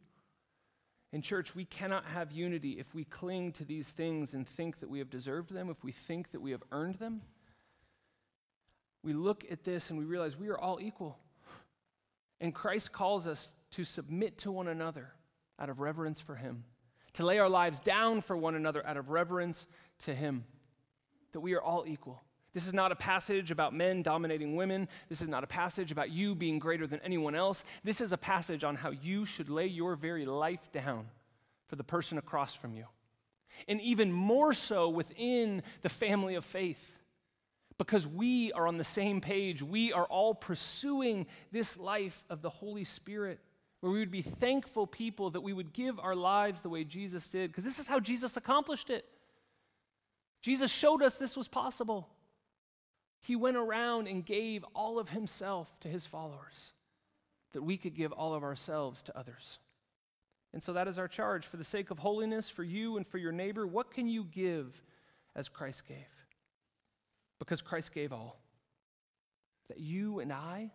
In 1.12 1.22
church, 1.22 1.54
we 1.54 1.64
cannot 1.64 2.06
have 2.06 2.32
unity 2.32 2.72
if 2.72 2.92
we 2.92 3.04
cling 3.04 3.52
to 3.52 3.64
these 3.64 3.90
things 3.90 4.34
and 4.34 4.48
think 4.48 4.80
that 4.80 4.90
we 4.90 4.98
have 4.98 5.10
deserved 5.10 5.52
them, 5.52 5.70
if 5.70 5.84
we 5.84 5.92
think 5.92 6.32
that 6.32 6.40
we 6.40 6.50
have 6.50 6.64
earned 6.72 6.96
them 6.96 7.22
we 9.06 9.12
look 9.12 9.44
at 9.52 9.62
this 9.62 9.88
and 9.88 9.98
we 10.00 10.04
realize 10.04 10.36
we 10.36 10.48
are 10.48 10.58
all 10.58 10.80
equal. 10.82 11.16
And 12.40 12.52
Christ 12.52 12.92
calls 12.92 13.28
us 13.28 13.50
to 13.70 13.84
submit 13.84 14.36
to 14.38 14.50
one 14.50 14.66
another 14.66 15.12
out 15.60 15.70
of 15.70 15.78
reverence 15.78 16.20
for 16.20 16.34
Him, 16.34 16.64
to 17.12 17.24
lay 17.24 17.38
our 17.38 17.48
lives 17.48 17.78
down 17.78 18.20
for 18.20 18.36
one 18.36 18.56
another 18.56 18.84
out 18.84 18.96
of 18.96 19.08
reverence 19.08 19.64
to 20.00 20.14
Him, 20.14 20.44
that 21.30 21.40
we 21.40 21.54
are 21.54 21.62
all 21.62 21.84
equal. 21.86 22.24
This 22.56 22.66
is 22.66 22.72
not 22.72 22.90
a 22.90 22.96
passage 22.96 23.50
about 23.50 23.74
men 23.74 24.00
dominating 24.00 24.56
women. 24.56 24.88
This 25.10 25.20
is 25.20 25.28
not 25.28 25.44
a 25.44 25.46
passage 25.46 25.92
about 25.92 26.10
you 26.10 26.34
being 26.34 26.58
greater 26.58 26.86
than 26.86 27.00
anyone 27.04 27.34
else. 27.34 27.64
This 27.84 28.00
is 28.00 28.12
a 28.12 28.16
passage 28.16 28.64
on 28.64 28.76
how 28.76 28.92
you 28.92 29.26
should 29.26 29.50
lay 29.50 29.66
your 29.66 29.94
very 29.94 30.24
life 30.24 30.72
down 30.72 31.08
for 31.66 31.76
the 31.76 31.84
person 31.84 32.16
across 32.16 32.54
from 32.54 32.72
you. 32.72 32.86
And 33.68 33.78
even 33.82 34.10
more 34.10 34.54
so 34.54 34.88
within 34.88 35.64
the 35.82 35.90
family 35.90 36.34
of 36.34 36.46
faith 36.46 36.98
because 37.76 38.06
we 38.06 38.52
are 38.52 38.66
on 38.66 38.78
the 38.78 38.84
same 38.84 39.20
page. 39.20 39.62
We 39.62 39.92
are 39.92 40.06
all 40.06 40.34
pursuing 40.34 41.26
this 41.52 41.78
life 41.78 42.24
of 42.30 42.40
the 42.40 42.48
Holy 42.48 42.84
Spirit, 42.84 43.38
where 43.80 43.92
we 43.92 43.98
would 43.98 44.10
be 44.10 44.22
thankful 44.22 44.86
people 44.86 45.28
that 45.32 45.42
we 45.42 45.52
would 45.52 45.74
give 45.74 46.00
our 46.00 46.16
lives 46.16 46.62
the 46.62 46.70
way 46.70 46.84
Jesus 46.84 47.28
did, 47.28 47.50
because 47.50 47.64
this 47.64 47.78
is 47.78 47.86
how 47.86 48.00
Jesus 48.00 48.38
accomplished 48.38 48.88
it. 48.88 49.04
Jesus 50.40 50.72
showed 50.72 51.02
us 51.02 51.16
this 51.16 51.36
was 51.36 51.48
possible. 51.48 52.08
He 53.20 53.36
went 53.36 53.56
around 53.56 54.08
and 54.08 54.24
gave 54.24 54.64
all 54.74 54.98
of 54.98 55.10
himself 55.10 55.80
to 55.80 55.88
his 55.88 56.06
followers, 56.06 56.72
that 57.52 57.62
we 57.62 57.76
could 57.76 57.94
give 57.94 58.12
all 58.12 58.34
of 58.34 58.42
ourselves 58.42 59.02
to 59.04 59.18
others. 59.18 59.58
And 60.52 60.62
so 60.62 60.72
that 60.72 60.88
is 60.88 60.98
our 60.98 61.08
charge. 61.08 61.46
For 61.46 61.56
the 61.56 61.64
sake 61.64 61.90
of 61.90 61.98
holiness, 61.98 62.48
for 62.48 62.62
you 62.62 62.96
and 62.96 63.06
for 63.06 63.18
your 63.18 63.32
neighbor, 63.32 63.66
what 63.66 63.90
can 63.90 64.08
you 64.08 64.24
give 64.24 64.82
as 65.34 65.48
Christ 65.48 65.86
gave? 65.86 66.16
because 67.38 67.62
Christ 67.62 67.94
gave 67.94 68.12
all. 68.12 68.40
That 69.68 69.78
you 69.78 70.20
and 70.20 70.32
I 70.32 70.72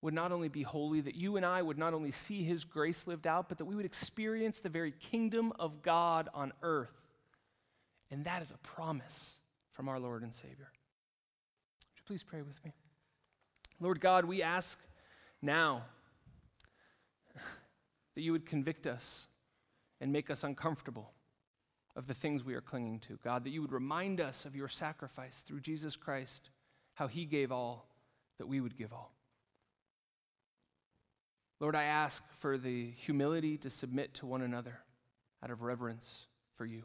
would 0.00 0.14
not 0.14 0.32
only 0.32 0.48
be 0.48 0.62
holy, 0.62 1.00
that 1.00 1.14
you 1.14 1.36
and 1.36 1.44
I 1.44 1.60
would 1.62 1.78
not 1.78 1.94
only 1.94 2.12
see 2.12 2.42
his 2.42 2.64
grace 2.64 3.06
lived 3.06 3.26
out, 3.26 3.48
but 3.48 3.58
that 3.58 3.64
we 3.64 3.74
would 3.74 3.84
experience 3.84 4.60
the 4.60 4.68
very 4.68 4.92
kingdom 4.92 5.52
of 5.58 5.82
God 5.82 6.28
on 6.34 6.52
earth. 6.62 7.08
And 8.10 8.24
that 8.24 8.42
is 8.42 8.50
a 8.50 8.58
promise 8.58 9.36
from 9.72 9.88
our 9.88 9.98
Lord 9.98 10.22
and 10.22 10.32
Savior. 10.32 10.70
Please 12.08 12.22
pray 12.22 12.40
with 12.40 12.64
me? 12.64 12.72
Lord 13.80 14.00
God, 14.00 14.24
we 14.24 14.42
ask 14.42 14.78
now 15.42 15.82
that 18.14 18.22
you 18.22 18.32
would 18.32 18.46
convict 18.46 18.86
us 18.86 19.26
and 20.00 20.10
make 20.10 20.30
us 20.30 20.42
uncomfortable 20.42 21.12
of 21.94 22.06
the 22.06 22.14
things 22.14 22.42
we 22.42 22.54
are 22.54 22.62
clinging 22.62 22.98
to. 23.00 23.18
God, 23.22 23.44
that 23.44 23.50
you 23.50 23.60
would 23.60 23.72
remind 23.72 24.22
us 24.22 24.46
of 24.46 24.56
your 24.56 24.68
sacrifice 24.68 25.44
through 25.46 25.60
Jesus 25.60 25.96
Christ, 25.96 26.48
how 26.94 27.08
he 27.08 27.26
gave 27.26 27.52
all 27.52 27.90
that 28.38 28.46
we 28.46 28.62
would 28.62 28.78
give 28.78 28.90
all. 28.90 29.12
Lord, 31.60 31.76
I 31.76 31.82
ask 31.82 32.22
for 32.36 32.56
the 32.56 32.90
humility 32.92 33.58
to 33.58 33.68
submit 33.68 34.14
to 34.14 34.24
one 34.24 34.40
another 34.40 34.78
out 35.44 35.50
of 35.50 35.60
reverence 35.60 36.24
for 36.54 36.64
you. 36.64 36.84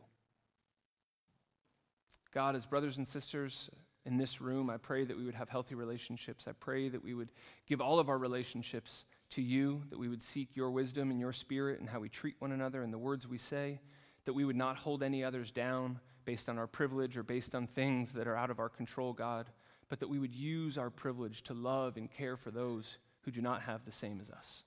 God, 2.34 2.58
as 2.58 2.66
brothers 2.66 2.98
and 2.98 3.08
sisters 3.08 3.70
in 4.06 4.18
this 4.18 4.42
room, 4.42 4.70
I 4.70 4.78
pray 4.78 5.06
that 5.06 5.18
we 5.18 5.26
would 5.26 5.36
have 5.36 5.50
healthy 5.50 5.76
relationships. 5.76 6.46
I 6.48 6.52
pray 6.52 6.89
that 6.89 7.04
we 7.04 7.13
would 7.13 7.32
give 7.68 7.80
all 7.80 8.00
of 8.00 8.10
our 8.10 8.18
relationships 8.18 9.06
to 9.32 9.42
you, 9.42 9.84
that 9.89 10.00
we 10.00 10.10
would 10.10 10.22
seek 10.22 10.56
your 10.56 10.72
wisdom 10.72 11.10
and 11.10 11.20
your 11.20 11.34
spirit 11.34 11.80
and 11.80 11.89
how 11.89 12.00
we 12.00 12.10
treat 12.10 12.36
one 12.39 12.52
another 12.52 12.84
and 12.84 12.94
the 12.94 12.98
words 12.98 13.28
we 13.28 13.38
say 13.38 13.80
that 14.26 14.34
we 14.34 14.46
would 14.46 14.56
not 14.56 14.78
hold 14.78 15.04
any 15.04 15.24
others 15.24 15.52
down 15.52 16.00
based 16.26 16.48
on 16.48 16.58
our 16.58 16.68
privilege 16.68 17.18
or 17.18 17.24
based 17.24 17.54
on 17.54 17.68
things 17.68 18.13
that 18.13 18.28
are 18.28 18.38
out 18.38 18.50
of 18.50 18.60
our 18.60 18.70
control, 18.70 19.13
God, 19.13 19.50
but 19.89 20.00
that 20.00 20.10
we 20.10 20.20
would 20.20 20.34
use 20.34 20.78
our 20.78 20.89
privilege 20.89 21.44
to 21.44 21.54
love 21.54 21.98
and 21.98 22.12
care 22.12 22.38
for 22.38 22.52
those 22.52 22.98
who 23.22 23.32
do 23.32 23.42
not 23.42 23.63
have 23.63 23.86
the 23.86 23.92
same 23.92 24.20
as 24.22 24.30
us. 24.30 24.63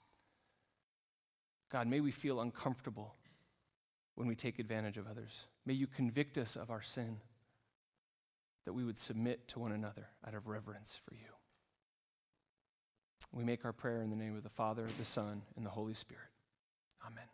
God, 1.70 1.86
may 1.88 2.00
we 2.00 2.12
feel 2.12 2.40
uncomfortable 2.40 3.14
when 4.14 4.28
we 4.28 4.34
take 4.34 4.58
advantage 4.58 4.98
of 4.98 5.06
others. 5.06 5.44
May 5.64 5.74
you 5.74 5.86
convict 5.86 6.38
us 6.38 6.56
of 6.56 6.70
our 6.70 6.82
sin, 6.82 7.18
that 8.66 8.74
we 8.74 8.84
would 8.84 8.98
submit 8.98 9.48
to 9.48 9.58
one 9.60 9.72
another 9.72 10.08
out 10.26 10.34
of 10.34 10.48
reverence 10.48 10.98
for 11.08 11.14
you. 11.14 11.20
We 13.32 13.44
make 13.44 13.64
our 13.64 13.72
prayer 13.72 14.02
in 14.02 14.10
the 14.10 14.16
name 14.16 14.36
of 14.36 14.42
the 14.42 14.50
Father, 14.50 14.86
the 14.98 15.04
Son, 15.04 15.42
and 15.56 15.64
the 15.64 15.70
Holy 15.70 15.94
Spirit. 15.94 16.28
Amen. 17.04 17.24